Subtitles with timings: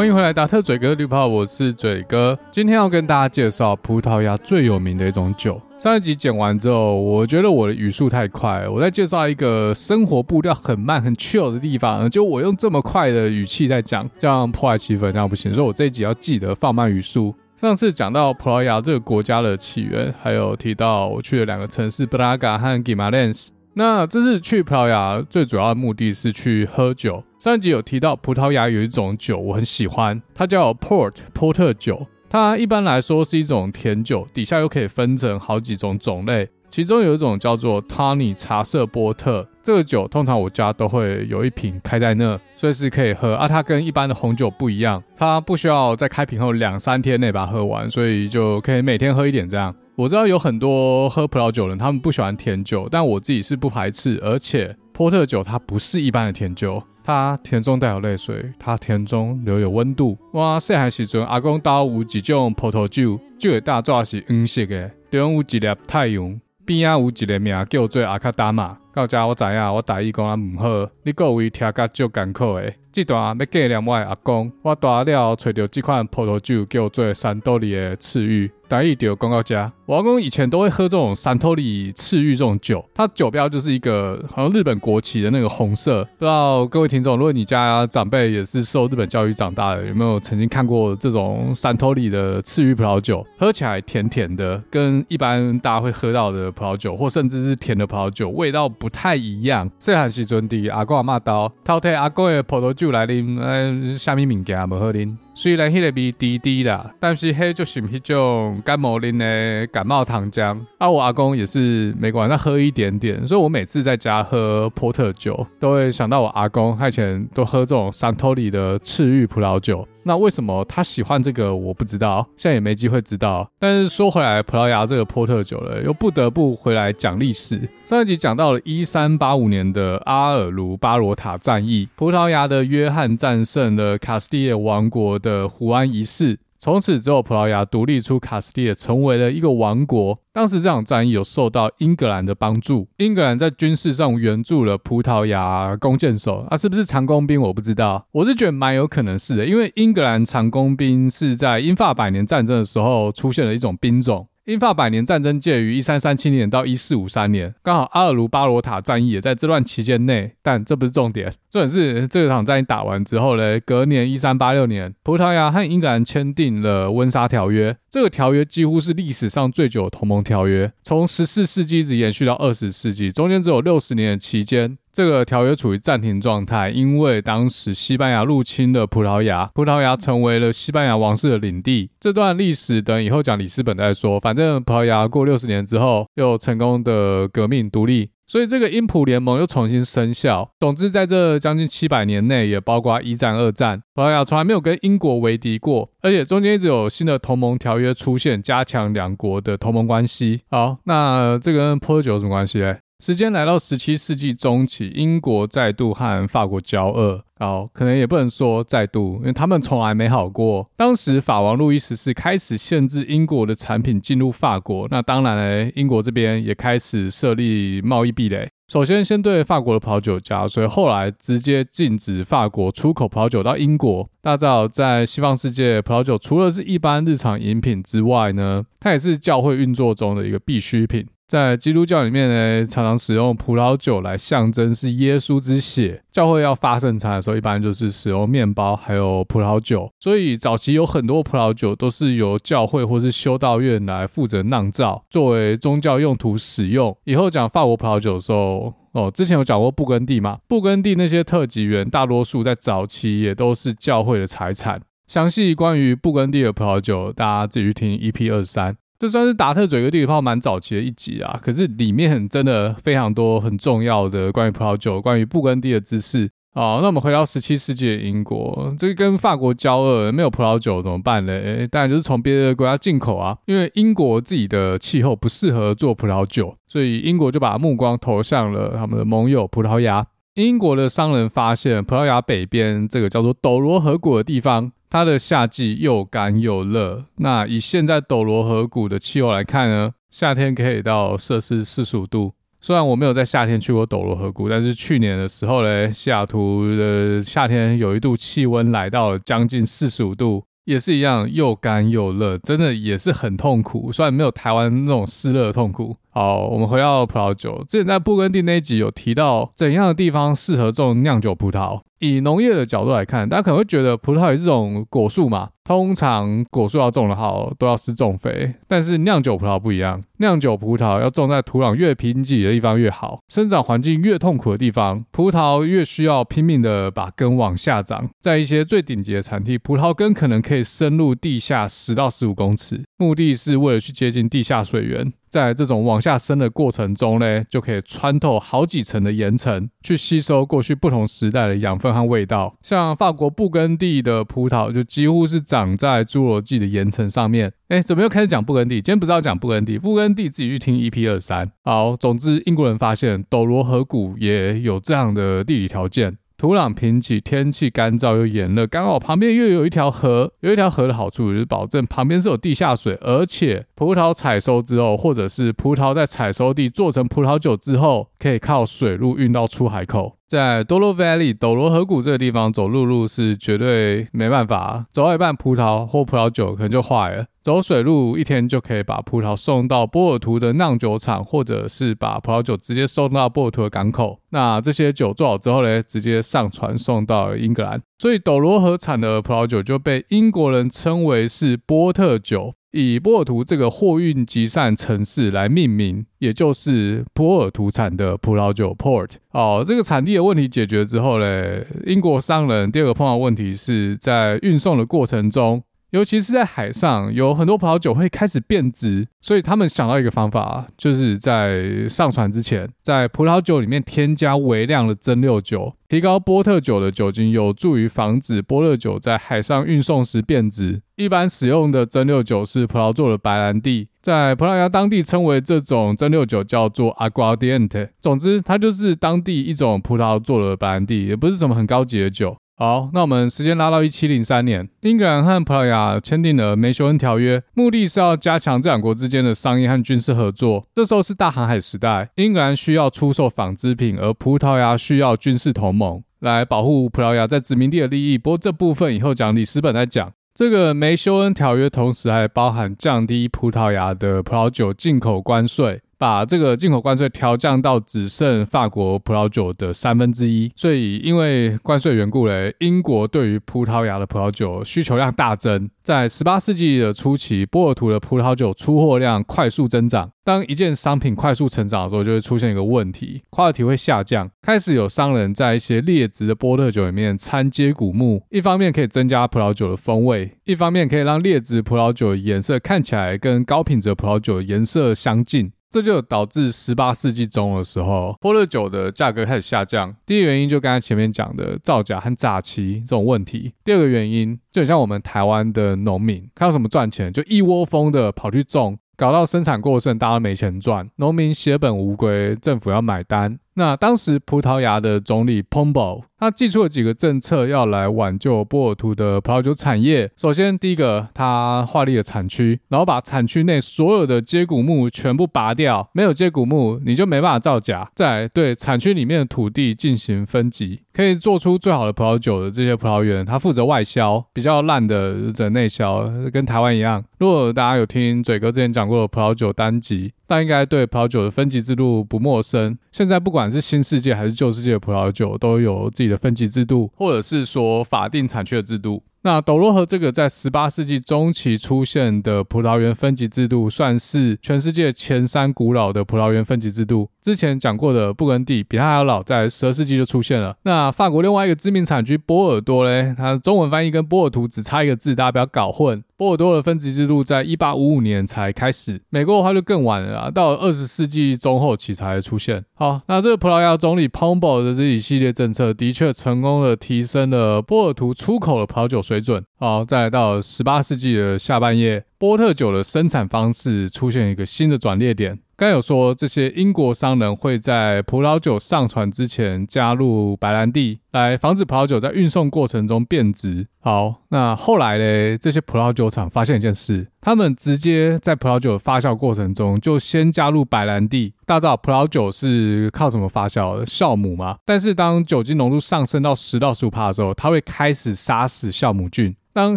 [0.00, 2.34] 欢迎回来，达特嘴哥绿泡，我是嘴哥。
[2.50, 5.60] 今天要跟大家介绍葡萄牙最有名的一种酒。
[5.76, 15.52] 上一集剪完之后，我觉得我的语速太快，我在介绍一个生活步调很慢、很 chill 的地方，就我用这么快的语气在讲，这样破坏气氛，这样不行。
[15.52, 17.34] 所以我这一集要记得放慢语速。
[17.58, 23.48] 上次讲到葡萄牙这个国家的起源，还有提到我去了两个城市布拉格和 Guimarães。
[23.74, 27.22] 那这次去葡萄牙最主要的目的是去喝酒。
[27.40, 32.06] 上一集有提到，葡萄牙有一种酒我很喜欢，它叫 Port 波特酒。
[32.28, 39.48] 它一般来说是一种甜酒，底下又可以分成好几种种类，其中有一种叫做 Tawny 茶色波特。
[39.62, 43.32] 这个酒通常我家都会有一瓶开在那，随时可以喝。
[43.32, 49.74] 啊，它跟一般的红酒不一样，它不需要在开瓶后两三天内把它喝完，所以就可以每天喝一点这样。
[49.96, 56.82] 我知道有很多喝葡萄酒的人，他们不喜欢甜酒，但我自己是不排斥，而且波特酒它不是一般的甜酒。
[57.02, 60.16] 它甜中带有泪水，它甜中留有温度。
[60.32, 68.76] 我细汉时阵，阿公家有一种葡萄酒，酒的大纸是黄色的，中有一粒太阳，边仔有一个名叫做阿卡达玛。
[68.92, 72.72] 到这我知影，我大意讲啊唔好，你各位听甲足艰苦的。
[72.92, 78.50] 这段要纪念我的阿公，我大了找到这款葡萄酒叫做三多利的赤玉。
[78.70, 79.72] 大意就讲到这。
[79.84, 86.04] 我阿公以前都会喝这种三多利赤玉这种酒，它酒标就是一个好像日本国旗的那个红色。
[86.20, 93.26] 不知道各位听众，如果你家长辈也是受日本教育长大的，有没有曾经看过这种三多利的赤玉葡萄酒？
[93.36, 99.68] 喝起来甜甜的，跟一般大家会喝到的葡萄酒，或甚至是甜的葡萄酒，味道不太一样。
[99.80, 105.16] 细汉时阵的阿公阿妈刀，偷摕阿公的葡萄酒来啉，呃，虾米物件无好啉。
[105.42, 110.60] 虽然迄个味滴滴啦，但是迄就是迄种感冒啉的感冒糖浆。
[110.76, 119.88] 啊，我阿公也是每个晚上喝一点点，所以我每次在家喝波特酒，都会想到我阿公，他以前都喝这种 Santoli 的赤玉葡萄酒。
[120.02, 123.50] 那为什么他喜欢这个，我不知道，现在也没机会知道。
[123.58, 127.68] 但是说回来，葡萄牙这个波特酒了，又不得不回来讲历史。
[127.84, 136.38] 上一集讲到了一三八五年的阿尔卢巴罗塔战役，葡萄牙的约翰战胜了卡斯蒂尔王国的胡安一世。
[136.62, 140.18] 从此之后，葡萄牙独立出卡斯蒂尔，成为了一个王国。
[140.30, 146.46] 当时这场战役有受到英格兰的帮助，英格兰在军事上援助了葡萄牙弓箭手。
[146.50, 147.40] 啊，是不是长弓兵？
[147.40, 154.28] 我不知道，我是觉得蛮有可能是的，因为英格兰长弓兵是在英法百年战争的时候出现了一种兵种。
[154.46, 160.32] 英法百年战争介于一三三七年到一四五三年，刚好阿尔卢巴罗塔战役也在这段期间内。
[160.42, 167.76] 但这不是重点，重点是这场战役打完之后呢，隔年一三八六年，葡萄牙和英格兰签订了温莎条约。
[167.90, 174.78] 这个条约几乎是历史上最久的同盟条约，从十四世纪一直延续到二十世纪，中间只有六十年的期间。
[174.92, 181.90] 这个条约处于暂停状态，因为当时西班牙入侵了葡萄牙，葡萄牙成为了西班牙王室的领地。
[181.98, 184.20] 这段历史等以后讲里斯本再说。
[184.20, 190.48] 反正葡萄牙过六十年之后，又成功的革命独立，所以这个英普联盟又重新生效。
[190.60, 200.42] 总之，在这将近七百年内，也包括一战、二战，葡萄牙从来没有跟英国为敌过，而且中间一直有新的同盟条约出现，加强两国的同盟关系。
[200.48, 202.78] 好，那这跟葡萄酒有什么关系嘞？
[203.00, 207.24] 时间来到十七世纪中期，英国再度和法国交恶。
[207.38, 210.68] 好，可能也不能说再度，因为他们从来没好过。
[210.76, 218.46] 当时法王路易十四开始限制英国的产品进入法国，那当然呢，英国这边也开始设立贸易壁垒。
[218.70, 224.06] 首先，先对法国的葡萄酒加，所以后来直接禁止法国出口葡萄酒到英国。
[224.20, 231.06] 大家知道，在西方世界，葡萄酒除了是一般日常饮品之外呢，它也是教会运作中的一个必需品。
[231.30, 236.02] 在基督教里面呢，常常使用葡萄酒来象征是耶稣之血。
[236.10, 239.88] 教会要发圣餐的时候，一般就是使用面包还有葡萄酒。
[240.00, 246.98] 所以早期有很多葡萄酒都是由教会或是修道院来负责酿造，作为宗教用途使用。
[247.04, 250.38] 以后讲法国葡萄酒的时候，哦，之前有讲过布根地嘛？
[250.48, 254.82] 布根地那些特级园，大多数在早期也都是教会的财产。
[255.06, 258.74] 详细关于布根地的葡萄酒，大家自己去听 EP 二十三。
[259.00, 266.28] 这算是达特嘴哥地图炮蛮早期的一集啊，可是里面真的非常多很重要的关于葡萄酒、关于布根地的知识。
[266.52, 271.32] 好，那我们回到十七世纪的英国，这跟法国交恶，没有葡萄酒怎么办呢？
[271.68, 280.06] 当然就是从别的国家进口啊，因为英国自己的气候不适合做葡萄酒，所以英国就把目光投向了他们的盟友葡萄牙。
[280.34, 284.72] 英国的商人发现葡萄牙北边这个叫做斗罗河谷的地方。
[284.90, 300.42] 它的夏季又干又热，那以现在斗罗河谷的气候来看呢，夏天可以到摄氏四十五度，虽然我没有在夏天去过斗罗河谷，但是去年的时候嘞，西雅图的夏天有一度气温来到了将近四十五度。
[300.66, 303.90] 也是一样，又干又热，真的也是很痛苦。
[303.90, 305.96] 虽然没有台湾那种湿热的痛苦。
[306.12, 307.64] 好，我们回到葡萄酒。
[307.68, 311.80] 之前在布根地那一集有提到，怎样的地方适合种酿酒葡萄。
[312.00, 318.54] 以农业的角度来看，大家可能会觉得葡萄也是种果树嘛，通常果树要种得好，都要施重肥。
[318.66, 328.08] 但是酿酒葡萄不一样，酿酒葡萄要种在土壤越贫瘠的地方越好，生长环境越痛苦的地方，葡萄越需要拼命的把根往下长。
[328.18, 335.12] 在一些最顶级的产地，葡萄根可能可以深入地下十到十五公尺，目的是为了去接近地下水源。
[335.30, 342.56] 在这种往下深的过程中呢，就可以穿透好几层的岩层，去吸收过去不同时代的养分和味道。
[342.60, 347.52] 像法国布根地的葡萄，就几乎是长在侏罗纪的岩层上面。
[347.68, 348.82] 哎，怎么又开始讲布根地？
[348.82, 351.48] 今天不是要讲布根地，布根地自己去听 EP 二三。
[351.62, 356.16] 好，总之英国人发现斗罗河谷也有这样的地理条件。
[356.40, 360.32] 土壤贫瘠，天气干燥又炎热，刚好旁边又有一条河。
[360.40, 370.16] 有一条河的好处就是保证旁边是有地下水，而且葡萄采收之后，或者是葡萄在采收地做成葡萄酒之后，可以靠水路运到出海口。
[370.30, 377.26] 在 Douro Valley 斗罗河谷这个地方走陆路是绝对没办法，走到一半葡萄或葡萄酒可能就坏了。
[377.42, 384.20] 走水路一天就可以把葡萄送到波尔图的酿酒厂，或者是把葡萄酒直接送到波尔图的港口。
[384.28, 387.80] 那这些酒做好之后呢，直接上船送到英格兰。
[387.98, 392.54] 所以斗罗河产的葡萄酒就被英国人称为是波特酒。
[392.72, 399.12] 以波尔图这个货运集散城市来命名，也就是波尔图产的葡萄酒 Port。
[399.32, 405.62] 哦，这个产地的问题解决之后嘞，英国商人第二个碰到问题是在运送的过程中。
[405.90, 420.80] 尤其是在海上，有很多葡萄酒会开始变质，所以他们想到一个方法，就是在上船之前，在葡萄酒里面添加微量的蒸馏酒，提高波特酒的酒精，有助于防止波特酒在海上运送时变质。
[420.94, 427.88] 一般使用的蒸馏酒是葡萄做的白兰地，在葡萄牙当地称为这种蒸馏酒叫做 Aguardiente。
[428.00, 432.36] 总之，它就是当地一种葡萄做的白兰地，也不是什么很高级的酒。
[432.60, 440.66] 好，那我们时间拉到一七零三年，英格兰和葡萄牙签订了梅修恩条约，目的是要加强这两国之间的商业和军事合作。
[440.74, 448.18] 这时候是大航海时代，英格兰需要出售纺织品，而葡萄牙需要军事同盟来保护葡萄牙在殖民地的利益。
[448.18, 450.12] 不过这部分以后讲里斯本再讲。
[450.34, 455.80] 这个梅修恩条约同时还包含降低葡萄牙的葡萄酒进口关税。
[456.00, 465.68] 把这个进口关税调降到只剩法国葡萄酒的三分之一，所以因为关税缘故嘞，英国对于葡萄牙的葡萄酒需求量大增。
[465.82, 470.10] 在十八世纪的初期，波尔图的葡萄酒出货量快速增长。
[470.24, 474.30] 当一件商品快速成长的时候，就会出现一个问题，quality 会下降。
[474.40, 485.52] 开始有商人在一些劣质的波特酒里面掺接骨木，一方面可以增加葡萄酒的风味，一方面可以让劣质葡萄酒的颜色看起来跟高品质葡萄酒颜色相近。
[485.70, 489.94] 这就导致十八世纪中的时候，波特酒的价格开始下降。
[490.04, 493.54] 第一原因就刚才前面讲的造假和诈欺这种问题。
[493.62, 503.38] 第二个原因就很像我们台湾的农民，看到什么赚钱就一窝蜂的跑去种，搞到生产过剩，大家都没钱赚，农民血本无归，政府要买单。
[503.54, 510.10] 那当时葡萄牙的总理 Pombal 他祭出了几个政策，要来挽救波尔图的葡萄酒产业。
[510.16, 517.90] 首先，第一个，他划立了产区，然后把产区内所有的接骨木全部拔掉，没有接骨木，你就没办法造假。
[517.94, 527.02] 再来，对产区里面的土地进行分级，可以做出最好的葡萄酒的这些葡萄园，他负责外销，比较烂的则内销，跟台湾一样。
[527.18, 532.78] 如果大家有听嘴哥之前讲过的葡萄酒单集，但应该对葡萄酒的分级制度不陌生。
[532.92, 539.02] 现在不管是新世界还是旧世界的葡萄酒，都有自己的分级制度，或者是说法定产区的制度。
[539.22, 547.10] 那斗罗河这个在十八世纪中期出现的葡萄园分级制度，算是全世界前三古老的葡萄园分级制度。
[547.20, 550.56] 之前讲过的布根地比它还要老，在十二世纪就出现了。
[550.62, 556.02] 那法国另外一个知名产区波尔多嘞，它中文翻译跟波尔图只差一个字，大家不要搞混。
[556.16, 562.62] 波尔多的分级制度在一八五五年才开始，美国的话就更晚了，到二十世纪中后期才出现。
[562.74, 569.42] 好，那这个葡萄牙总理 Pombal 的这一系列政策，的确成功的提升了波尔图出口的葡萄酒水准。
[569.58, 575.36] 好，再来到十八世纪的下半叶，波特酒的生产方式出现一个新的转捩点。
[575.60, 583.66] 刚有说这些英国商人会在葡萄酒上船之前加入白兰地，来防止葡萄酒在运送过程中变质。
[583.78, 591.34] 好，那后来嘞，这些葡萄酒厂发现一件事，他们直接在葡萄酒的发酵过程中就先加入白兰地。
[591.44, 593.84] 大家知道葡萄酒是靠什么发酵的？
[593.84, 594.56] 酵母嘛。
[594.64, 599.36] 但是当酒精浓度上升到十到十五帕的时候，它会开始杀死酵母菌。
[599.52, 599.76] 当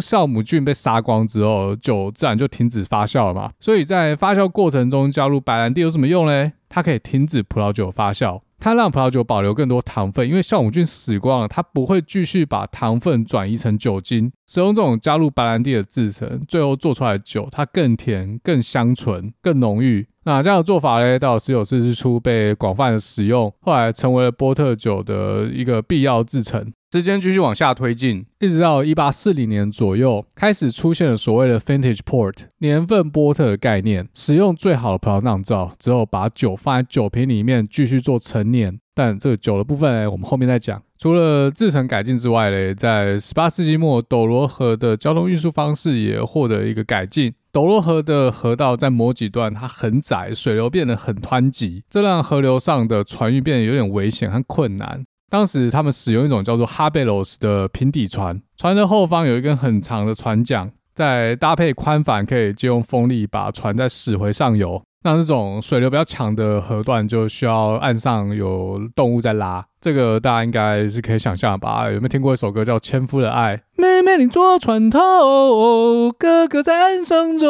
[0.00, 3.50] 酵母菌被杀光之后，酒自然就停止发酵了嘛。
[3.60, 6.52] 所以在发酵过程中加入白兰地有什么用呢？
[6.68, 14.32] 它可以停止葡萄酒发酵，它让葡萄酒保留更多糖分，因为酵母菌死光了，它不会继续把糖分转移成酒精。
[14.46, 20.06] 使用这种加入白兰地的制程，最后做出来的酒它更甜、更香醇、更浓郁。
[20.24, 26.72] 那这样的做法呢，到十九世纪初被广泛的使用，后来成为了波特酒的一个必要制程。
[26.94, 34.08] 时间继续往下推进，一直到一八四零年左右，开始出现了所谓的 Vintage Port 年份波特的概念。
[34.14, 38.78] 使用最好的葡萄酿造之后，把酒放在酒瓶里面继续做陈年。
[38.94, 40.80] 但这个酒的部分，我们后面再讲。
[40.96, 47.34] 除了制程改进之外呢，在十八世纪末，斗罗河的交通运输方式也获得一个改进。
[47.50, 55.04] 斗罗河的河道在某几段它很窄，水流变得很湍急，这让河流上的船运变得有点危险和困难。
[55.34, 64.80] 当时他们使用一种叫做哈贝罗斯的平底船，船的后方有一根很长的船桨，再搭配宽帆，可以借用风力把船再驶回上游。
[65.02, 69.66] 那这种水流比较强的河段，就需要岸上有动物在拉。
[69.80, 71.90] 这个大家应该是可以想象吧？
[71.90, 73.56] 有没有听过一首歌叫《千夫的爱》？
[73.76, 77.46] 妹妹你坐船头，哥哥在岸上走。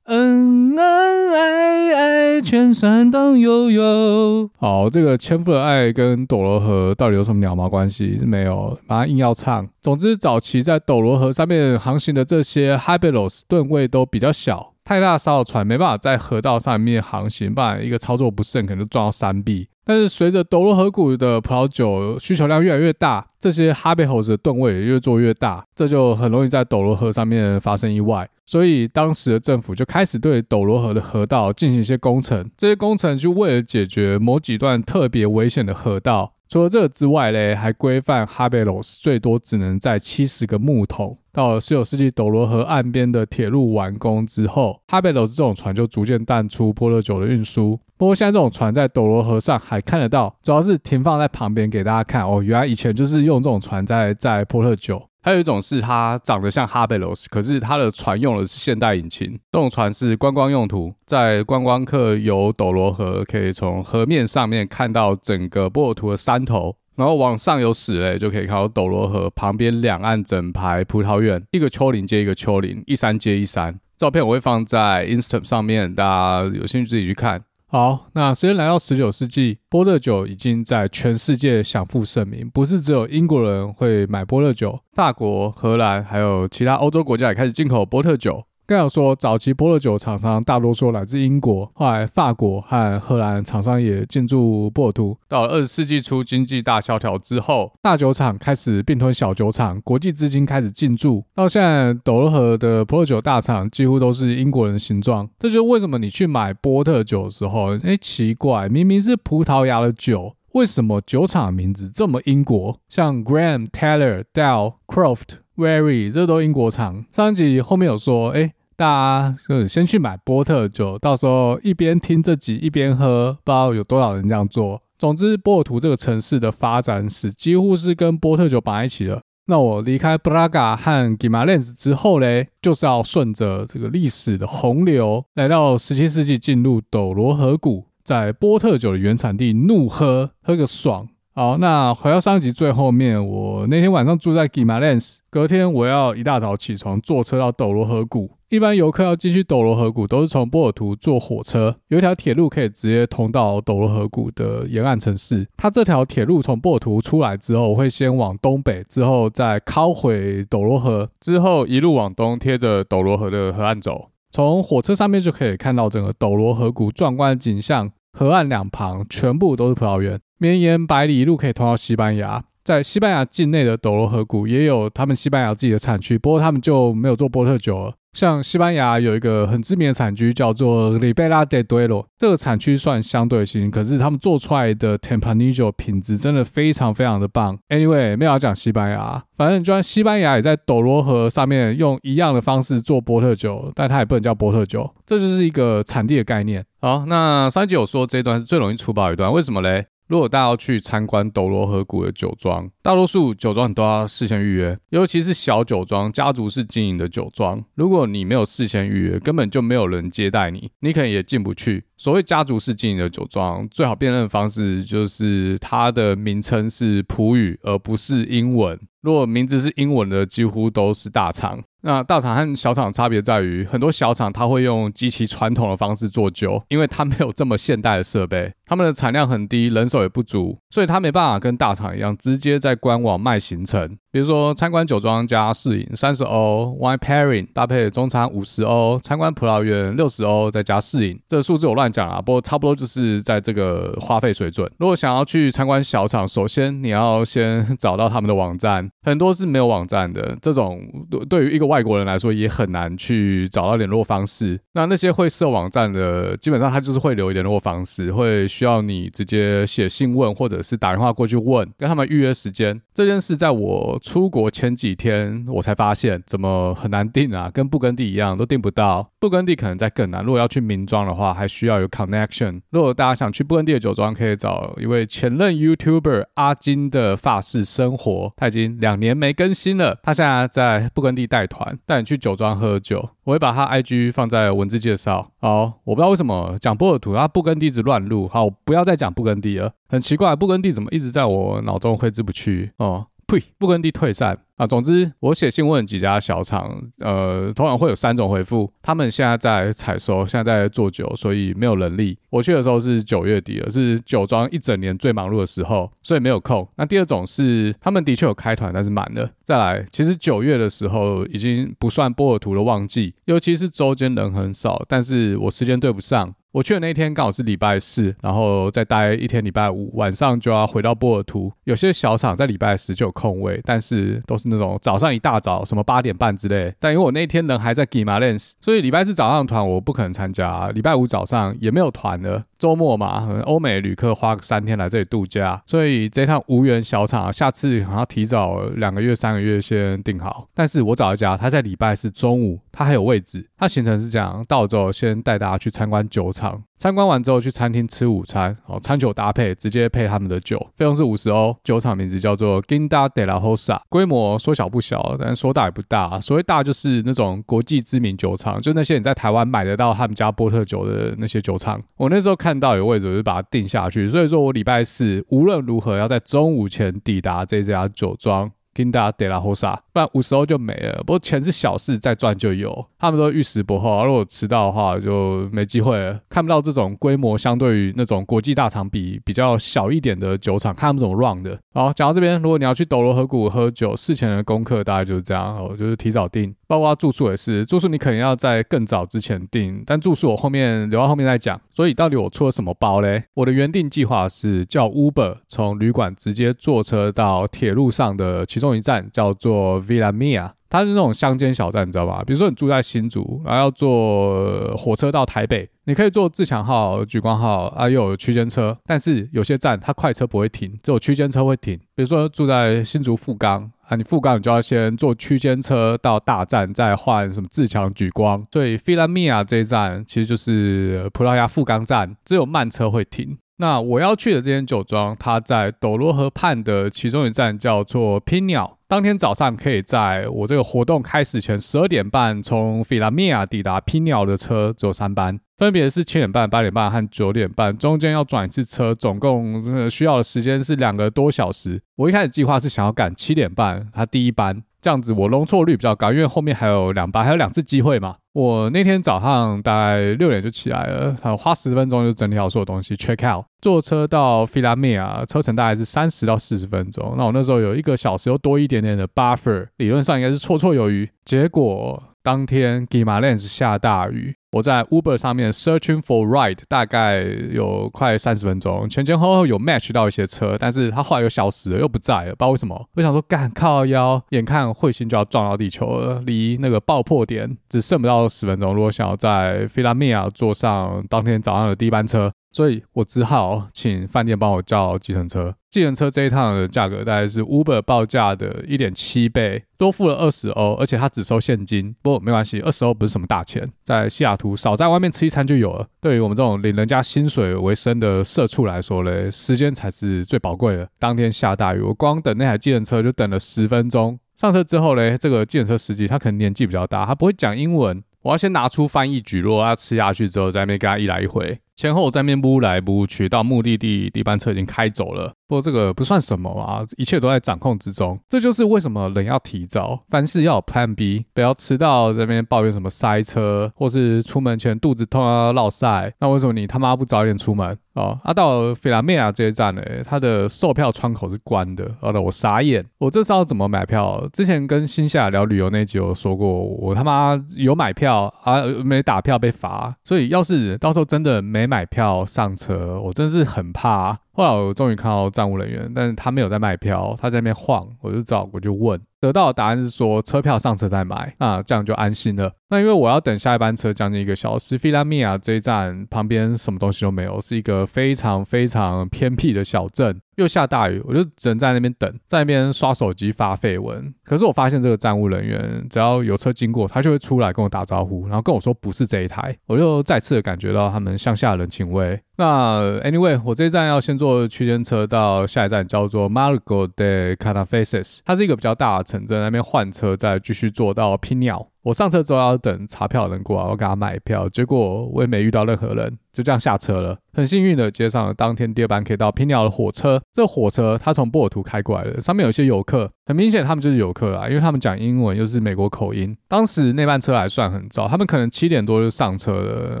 [0.10, 4.50] 恩恩爱爱，千山荡悠悠。
[4.58, 8.18] 好，这个千夫的爱跟斗罗河到底有什么鸟毛关系？
[8.18, 9.68] 是没有，把它硬要唱。
[9.80, 19.68] 总之，早期在斗罗河上面航行的这些 Hybridos 盾位都比较小，太大艘的船没办法在河道上面航行，不然一个操作不慎，可能就撞到山壁。
[19.90, 28.30] 但是随着斗罗河谷的葡萄酒需求量越来越大，这些哈贝猴子的吨位也越做越大，这就很容易在斗罗河上面发生意外。
[28.46, 36.34] 所以当时的政府就开始对斗罗河的河道进行一些工程，这些工程就为了解决某几段特别危险的河道。
[36.48, 41.18] 除了这个之外嘞，还规范哈贝罗斯最多只能载七十个木桶。
[41.32, 47.80] 到了十九世纪，斗罗河岸边的铁路完工之后，哈贝罗斯这种船就逐渐淡出波特酒的运输。
[48.00, 52.42] 不过现在这种船在斗罗河上还看得到，主要是停放在旁边给大家看哦。
[52.42, 55.06] 原来以前就是用这种船在载波特酒。
[55.20, 59.38] 还有一种是它长得像哈贝罗斯，可是它的船用的是现代引擎。
[59.52, 73.78] 这种船是观光用途，在观光客游斗罗河，可以从河面上面看到整个波尔图的山头，然后往上游驶嘞，就可以看到斗罗河旁边两岸整排葡萄园，一个丘陵接一个丘陵，一山接一山。
[73.98, 77.42] 照片我会放在 Instagram 上面，大家有兴趣自己去看。
[77.72, 88.42] 好，那时间来到十九世纪，波特酒已经在全世界享负盛名，不是只有英国人会买波特酒，法国、荷兰还有其他欧洲国家也开始进口波特酒。
[88.70, 95.18] 刚有说，早期波特酒厂商大多数来自英国，后来法国和荷兰厂商也进驻波尔图。
[95.26, 101.24] 到了二十世纪初，经济大萧条之后，大酒厂开始并吞小酒厂，国际资金开始进驻。
[101.34, 105.28] 到现在，斗罗河的波特酒大厂几乎都是英国人的形状。
[105.40, 112.78] 这就是为什么你去买波特酒的时候，哎，奇怪，明明是葡萄牙的酒，为什么酒厂名字这么英国？
[112.88, 117.04] 像 Graham、Taylor、Dell、Croft、Wary，这都英国厂。
[117.10, 118.52] 上一集后面有说，哎。
[118.80, 124.80] 大家就先去买波特酒，到时候一边听这集一边喝，不知道有多少人这样做。
[124.98, 129.20] 总之，波尔图这个城市的发展史几乎是跟波特酒绑在一起的。
[129.48, 141.06] 那我离开布拉加和吉马雷斯之后嘞，就是要顺着这个历史的洪流，来到十七世纪，进入斗罗河谷，在波特酒的原产地怒喝，喝个爽。
[141.34, 148.30] 好，那回到上集最后面，我那天晚上住在吉马雷斯，隔天我要一大早起床，坐车到斗罗河谷。
[148.50, 155.46] 一般游客要进去斗罗河谷，都是从波尔图坐火车，有一条铁路可以直接通到斗罗河谷的沿岸城市。
[155.56, 164.08] 它这条铁路从波尔图出来之后，会先往东北，之后再靠回斗罗河，之后一路往东，贴着斗罗河的河岸走。
[164.32, 167.88] 从火车上面就可以看到整个斗罗河谷壮观的景象，
[168.18, 172.42] 河岸两旁全部都是葡萄园，绵延百里，一路可以通到西班牙。
[172.64, 177.94] 在西班牙境内的斗罗河谷也有他们西班牙自己的产区，不过他们就没有做波特酒了。
[178.12, 187.56] 像西班牙有一个很知名的产区叫做 Ribera del Duero，这个产区算相对新，可是他们做出来的 Tempranillo 品质真的非常非常的棒。
[187.68, 196.64] Anyway，没有要讲西班牙，反正就算西班牙也在斗罗河上面用一样的方式做波特酒，但它也不能叫波特酒，这就是一个产地的概念。
[196.80, 199.86] 好，那上一集有说这一段是最容易出包一段，为什么嘞？
[200.10, 211.84] 如果大家要去参观斗罗河谷的酒庄，大多数酒庄你都要事先预约，尤其是小酒庄、家族式经营的酒庄，如果你没有事先预约，根本就没有人接待你，你可能也进不去。
[212.00, 218.80] 所谓家族式经营的酒庄，最好辨认的方式就是它的名称是葡语，而不是英文。
[219.02, 221.62] 如果名字是英文的，几乎都是大厂。
[221.82, 233.98] 那大厂和小厂差别在于，很多小厂它会用极其传统的方式做酒，因为它没有这么现代的设备，他们的产量很低，人手也不足，所以它没办法跟大厂一样直接在官网卖行程。
[234.12, 244.68] 比如说参观酒庄加试饮三十欧，wine pairing 搭配中餐五十欧，参观葡萄园六十欧再加试饮，这个数字我乱讲啊，不过差不多就是在这个花费水准。
[244.78, 250.80] 如果想要去参观小厂，首先你要先找到他们的网站，很多是没有网站的，这种
[251.28, 254.60] 对于一个外国人来说也很难去找到联络方式。
[254.72, 262.80] 那那些会设网站的，基本上他就是会留联络方式，会需要你直接写信问，或者是打电话过去问，跟他们预约时间。
[262.92, 269.10] 这件事在我出国前几天，我才发现怎么很难订啊，跟布根地一样都订不到。
[269.20, 272.60] 布根地可能在更难，如果要去名庄的话，还需要有 connection。
[272.70, 283.10] 如果大家想去布根地的酒庄，可以找一位前任 YouTuber 阿金的法式生活，他已经两年没更新了，他现在在布根地带团，带你去酒庄喝酒。
[283.24, 285.30] 我会把他 IG 放在文字介绍。
[285.38, 288.26] 好，我不知道为什么讲波尔图，他布根地一直乱录。
[288.26, 293.06] 好，不要再讲布根地了，很奇怪，布根地怎么一直在我脑中挥之不去哦。
[293.30, 293.42] 呸！
[293.58, 294.66] 不跟地退散啊！
[294.66, 302.18] 总之，我写信问几家小厂，呃，通常会有三种回复：他们现在在采收，现在在做酒，所以没有人力。
[302.30, 306.66] 我去的时候是九月底了，是酒庄一整年最忙碌的时候，所以没有空。
[306.76, 309.30] 那第二种是，他们的确有开团，但是满了。
[309.44, 316.34] 再来，其实九月的时候已经不算波尔图的旺季，尤其是周间人很少，但是我时间对不上。
[316.52, 321.52] 我去的那天刚好是礼拜四，然后再待一天，礼拜五晚上就要回到波尔图。
[321.62, 326.74] 有些小厂在礼拜十就有空位，但是都是那种早上一大早，什么八点半之类。
[326.80, 332.44] 但因为我那天人还在 Gimalens，所以礼拜四早上团我不可能参加，礼拜五早上也没有团了。
[332.60, 340.46] 周末嘛，欧美旅客花个三天来这里度假，所以这趟无缘小厂，下次好像提早两个月、三个月先订好。
[340.54, 343.48] 但是我找一家，他在礼拜四中午，他还有位置。
[343.56, 346.62] 他行程是这样：到之后先带大家去参观酒厂。
[346.80, 351.54] 参观完之后去餐厅吃午餐，哦，餐酒搭配直接配他们的酒，费用是五十欧。
[351.62, 356.18] 酒厂名字叫做 Ginda de la Rosa，规模说小不小，但说大也不大。
[356.22, 361.78] 所谓大就是那种国际知名酒厂，就那些你在台湾买得到他们家波特酒的那些酒厂。
[361.98, 364.08] 我那时候看到有位置，我就把它定下去。
[364.08, 368.50] 所以说我礼拜四无论如何要在中午前抵达这家酒庄。
[368.72, 371.02] Ginda de la Rosa，不然五十欧就没了。
[371.04, 372.86] 不过钱是小事，再赚就有。
[373.00, 376.20] 他们都玉石不厚，如果迟到的话就没机会了。
[376.28, 381.58] 看不到这种规模相对于那种国际大厂比比较小一点的酒厂，看他们怎么 run 的。
[381.72, 386.54] 好，讲到这边，如果你要去斗罗河谷喝酒，事前的功课大概就是这样，哦，就是提早订。
[386.66, 391.58] 包括住宿也是，住宿你可能要在更早之前订，但住宿我后面留到后面再讲。
[391.70, 393.24] 所以到底我出了什么包嘞？
[393.34, 400.50] 我的原定计划是叫 Uber 从旅馆直接坐车到铁路上的其中一站，叫做 Villa Mia。
[400.70, 402.22] 它是那种乡间小站，你知道吧？
[402.24, 408.78] 比如说你住在新竹，然后要坐火车到台北，你可以坐自强号、莒光号啊，又有区间车。
[408.86, 411.76] 但是有些站它快车不会停，只有区间车会停。
[411.96, 418.46] 比如说住在新竹富冈啊，你富冈你就要先坐区间车到大站，再换什么自强、莒光。
[418.52, 423.36] 所以 Villa Mia 这一站其实就是葡萄牙富冈站，只有慢车会停。
[423.60, 428.78] 那我要去的这间酒庄，它在斗罗河畔的其中一站叫做拼鸟。
[428.88, 441.82] 当天早上可以在我这个活动开始前十二点半从菲拉米亚抵达拼鸟的车只有三班，分别是七点半、八点半和九点半，中间要转一次车，总共需要的时间是两个多小时。
[441.96, 444.62] 我一开始计划是想要赶七点半，它第一班。
[444.80, 448.16] 这样子我容错率比较高，因为后面还有两班，还有两次机会嘛。
[448.32, 457.14] 我那天早上大概六点就起来了，还花十分钟就整理好所有东西，check out，坐车到菲拉米亚，车程大概是三十到四十分钟。
[457.18, 461.10] 那我那时候有一个小时又多一点点的 buffer，理论上应该是绰绰有余。
[461.24, 464.34] 结果当天 Guimarães 下大雨。
[464.52, 472.88] 我在 Uber 上面 searching for ride，大概有快三十分钟，前前后后有 match 到一些车，但是他后来又消失了，又不在了，不知道为什么。
[472.96, 478.74] 我想说，干靠腰，眼看彗星就要撞到地球了，离那个爆破点只剩不到十分钟。
[478.74, 485.54] 如果想要在菲拉米亚坐上当天早上的第一班车，所以我只好请饭店帮我叫计程车。
[485.70, 491.94] 计程车这一趟的价格大概是 Uber 报价的一点七倍，多付了二十欧，而且他只收现金。
[492.02, 495.86] 不过没关系，二十欧不是什么大钱，在西雅图少在外面吃一餐就有了。
[496.00, 500.88] 对于我们这种领人家薪水为生的社畜来说嘞，时间才是最宝贵的。
[500.98, 504.18] 当天下大雨，我光等那台计程车就等了十分钟。
[504.36, 508.02] 上车之后嘞，这个计程车司机他可能年纪比较大，他不会讲英文。
[508.22, 515.32] 我要先拿出翻译蒟蒻，要吃下去之后，在那边跟他一来一回，前后在那边不来不去，到目的地，第一班车已经开走了。
[515.50, 518.16] 不过这个不算什么啊，一切都在掌控之中。
[518.28, 526.14] 这就是为什么人要提早，凡事要有 Plan B，不要迟到这边抱怨什么塞车，或是出门前肚子痛啊、落晒。
[526.20, 527.76] 那为什么你他妈不早一点出门？
[527.94, 531.90] 哦，啊，到菲拉梅亚这一站呢，它的售票窗口是关的。
[532.00, 534.24] 好的，我傻眼，我这是要怎么买票？
[534.32, 539.92] 之前跟新夏聊旅游那集有说过，我他妈有买票啊，没打票被罚。
[540.04, 544.16] 所以要是到时候真的没买票上车，我真的是很怕。
[544.32, 552.52] 后来我终于看到站务人员，但是他没有在卖票，他在那边晃，我就找，我就问，得到的答案是说车票上车再买，啊，这样就安心了。
[552.70, 564.14] 那因为我要等下一班车将近一个小时，菲拉米亚这一站旁边什么东西都没有，是一个非常非常偏僻的小镇，又下大雨，我就只能在那边等，在那边刷手机发废文。
[564.24, 572.20] 可是我发现这个站务人员只要有车经过，他就会出来跟我打招呼，然后跟我说不是这一台，我就再次的感觉到他们乡下人情味。
[572.40, 581.66] 那 anyway，我这一站要先坐区间车到下一站叫做 Largo de Carnavaces，它是一个比较大的城镇，那边换车再继续坐到拼鸟。
[581.82, 587.16] 我上车之后要等查票人过来，我给他买票，结果我也没遇到任何人，就这样下车了。
[587.32, 590.20] 很幸运的接上了当天第二班可以到拼鸟的火车。
[590.30, 596.36] 这火车它从波尔图开过来的，上面有些游客，很明显他们就是游客啦，因为他们讲英文又是美国口音。
[596.48, 600.00] 当时那班车还算很早，他们可能七点多就上车了，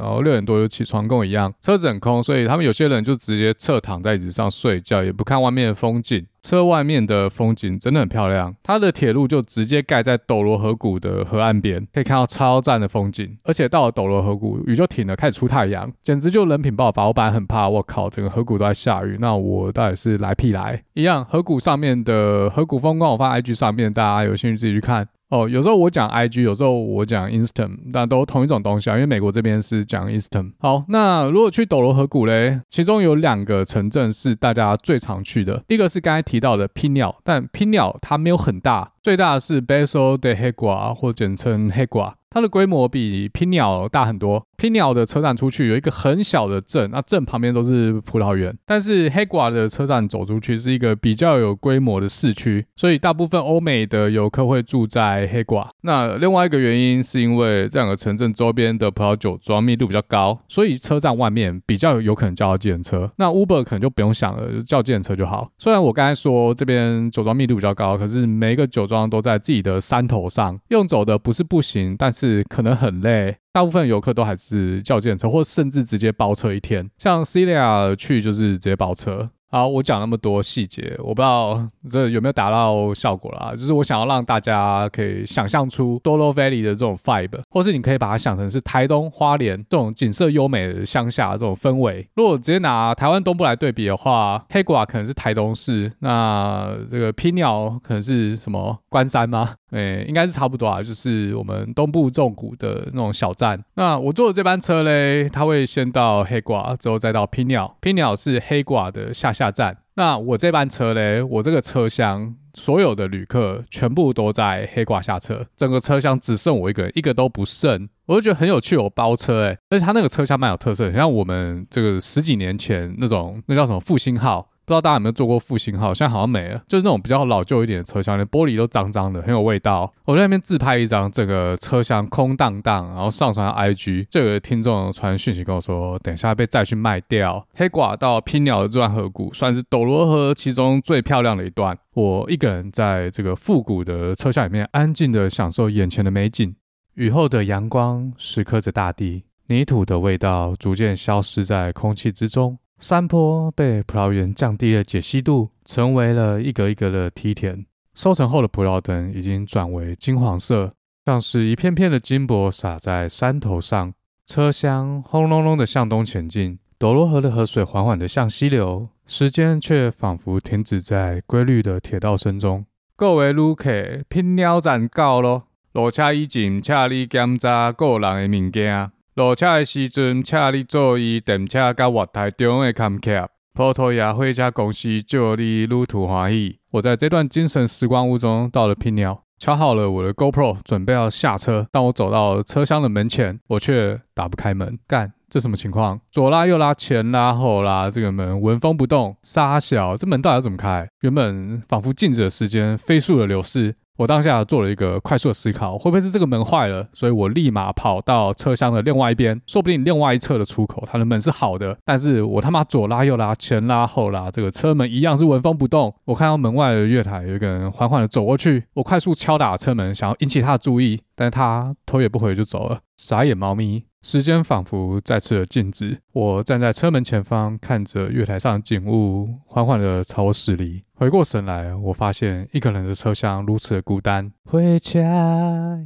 [0.00, 6.26] 然后六点多就起床，跟我一样，车子很空，所以他们有些人就直接侧躺在椅子上睡觉，也不看外面的风景。
[6.48, 13.36] 车外面的风景真的很漂亮，它的铁路就直接盖在斗罗河谷的河岸边，可以看到超赞的风景。
[13.42, 17.06] 而且到了斗罗河谷，雨就停了，开始出太阳，简直就人品爆发。
[17.06, 20.82] 我本来很怕，我靠，整个河谷都在下雨，那我到底是来屁来？
[20.94, 25.06] 一样，河谷上面的河谷风光，我放 IG 上面，大家有兴趣自己去看。
[25.30, 28.94] 哦，有时候我讲 IG，有时候我讲 Instagram，但都同一种东西啊。
[28.94, 30.52] 因为美国这边是讲 Instant。
[30.58, 42.12] 好，那如果去斗罗河谷嘞，其中有两个城镇是大家最常去的，一个是刚才提到的 Pinyao，但 Pinyao 它没有很大，最大的是 Baixo de Régua 或简称 Régua。
[42.30, 44.46] 它的规模比 Pinal 大很多。
[44.58, 48.54] Pinal 的车站出去有一个很小的镇，那镇旁边都是葡萄园。
[48.66, 55.68] 但是 Régua 的车站走出去是一个比较有规模的市区，所以大部分欧美的游客会住在 Régua。
[55.82, 63.10] 那另外一个原因是因为这两个城镇周边的葡萄酒庄密度比较高，所以车站外面比较有可能叫到计程车。
[63.16, 65.50] 那 Uber 可能就不用想了，叫计程车就好。
[65.58, 72.38] 虽然我刚才说这边酒庄密度比较高，可是每一个酒庄都在自己的山头上，用走的不是不行，但是。
[72.48, 76.88] 可能很累，大部分游客都还是叫建车，或甚至直接包车一天。
[76.96, 79.28] 像 Celia 去就是直接包车。
[79.50, 83.52] 好，我讲那么多细节，我不知道这有没有达到效果啦。
[83.52, 92.06] 就是我想要让大家可以想象出 Dolo Valley 的这种 vibe，或是你可以把它想成是台东花莲这种景色优美的乡下这种氛围。
[92.16, 99.54] 如果直接拿台湾东部来对比的话黑寡可能是台东市，那这个 Pinyao 可能是什么关山吗？
[99.70, 103.62] 诶，应该是差不多啊，就是我们东部纵谷的那种小站。
[103.74, 107.72] 那我坐的这班车嘞，它会先到黑寡之后再到 Pinyao。
[107.80, 109.32] Pinyao 是黑寡的下。
[109.38, 118.76] 下站，那我这班车嘞，我这个车厢所有的旅客全部都在黑挂下车，整个车厢只剩我一个人，一个都不剩，我就觉得很有趣。
[118.76, 124.50] 我包车哎，而且他那个车厢蛮有特色，很像我们这个十几年前那种，那叫什么复兴号。
[124.68, 125.94] 不知道大家有没有坐过复兴号？
[125.94, 129.90] 现在好像没了，就是那种比较老旧一点的车厢，连玻璃都脏脏的，很有味道。
[130.04, 137.42] 我在那边自拍一张，整个车厢空荡荡，然后上传 IG，就有个听众传讯息跟我说，等一下被载去卖掉。
[137.54, 141.74] 黑寡到 Pinyao 的这段河谷，算是斗罗河其中最漂亮的一段。
[141.94, 146.54] 我一个人在这个复古的车厢里面，安静的享受眼前的美景。
[146.96, 152.58] 雨后的阳光蚀刻着大地，泥土的味道逐渐消失在空气之中。
[152.80, 157.66] 山坡被葡萄园降低了解析度，成为了一格一格的梯田。
[157.94, 160.72] 收成后的葡萄藤已经转为金黄色，
[161.04, 163.92] 像是一片片的金箔洒在山头上。
[164.26, 172.64] 车厢轰隆隆的向东前进，斗罗河的河水缓缓地向西流，时间却仿佛停止在规律的铁道声中。
[172.94, 178.92] 各位旅客，拼鸟站到咯，落车已经，请你检查个人的物件。
[179.18, 183.26] 落车的时阵，请你注意电车甲月台中的坎坷。
[183.52, 186.60] 葡萄牙火车公司祝你旅途欢喜。
[186.70, 191.66] 我在这段精神时光屋中到了拼鸟，敲好了我的 GoPro，准备要下车。
[191.72, 194.78] 当我走到车厢的门前，我却打不开门。
[194.86, 195.12] 干！
[195.28, 196.00] 这什么情况？
[196.12, 199.16] 左拉右拉，前拉后拉，这个门纹风不动。
[199.22, 200.88] 杀小，这门到底要怎么开？
[201.00, 203.74] 原本仿佛静止的时间，飞速的流逝。
[203.98, 206.86] 我当下做了一个快速的思考，会不会是这个门坏了？
[206.92, 211.76] 所以我立马跑到车厢的另外一边，说不定另外一侧的出口，它的门是好的。
[211.84, 215.92] 但是我他妈左拉右拉，前拉后拉，这个车门一样是纹风不动。
[216.04, 222.78] 我看到门外的月台有一个人缓缓的走过去，我快速敲打车门，想要引起他的注意，但是他头也不回就走了。
[222.96, 223.82] 傻眼猫咪。
[224.08, 230.82] 时间仿佛再次的静止，我站在车门前方，看着月台上的景物，缓缓的朝我驶离。
[230.94, 234.32] 回过神来，我发现一个人的车厢如此的孤单。
[234.46, 234.98] 火车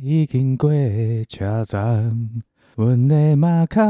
[0.01, 0.71] 已经过
[1.29, 2.31] 车站，
[2.77, 3.81] 阮的马口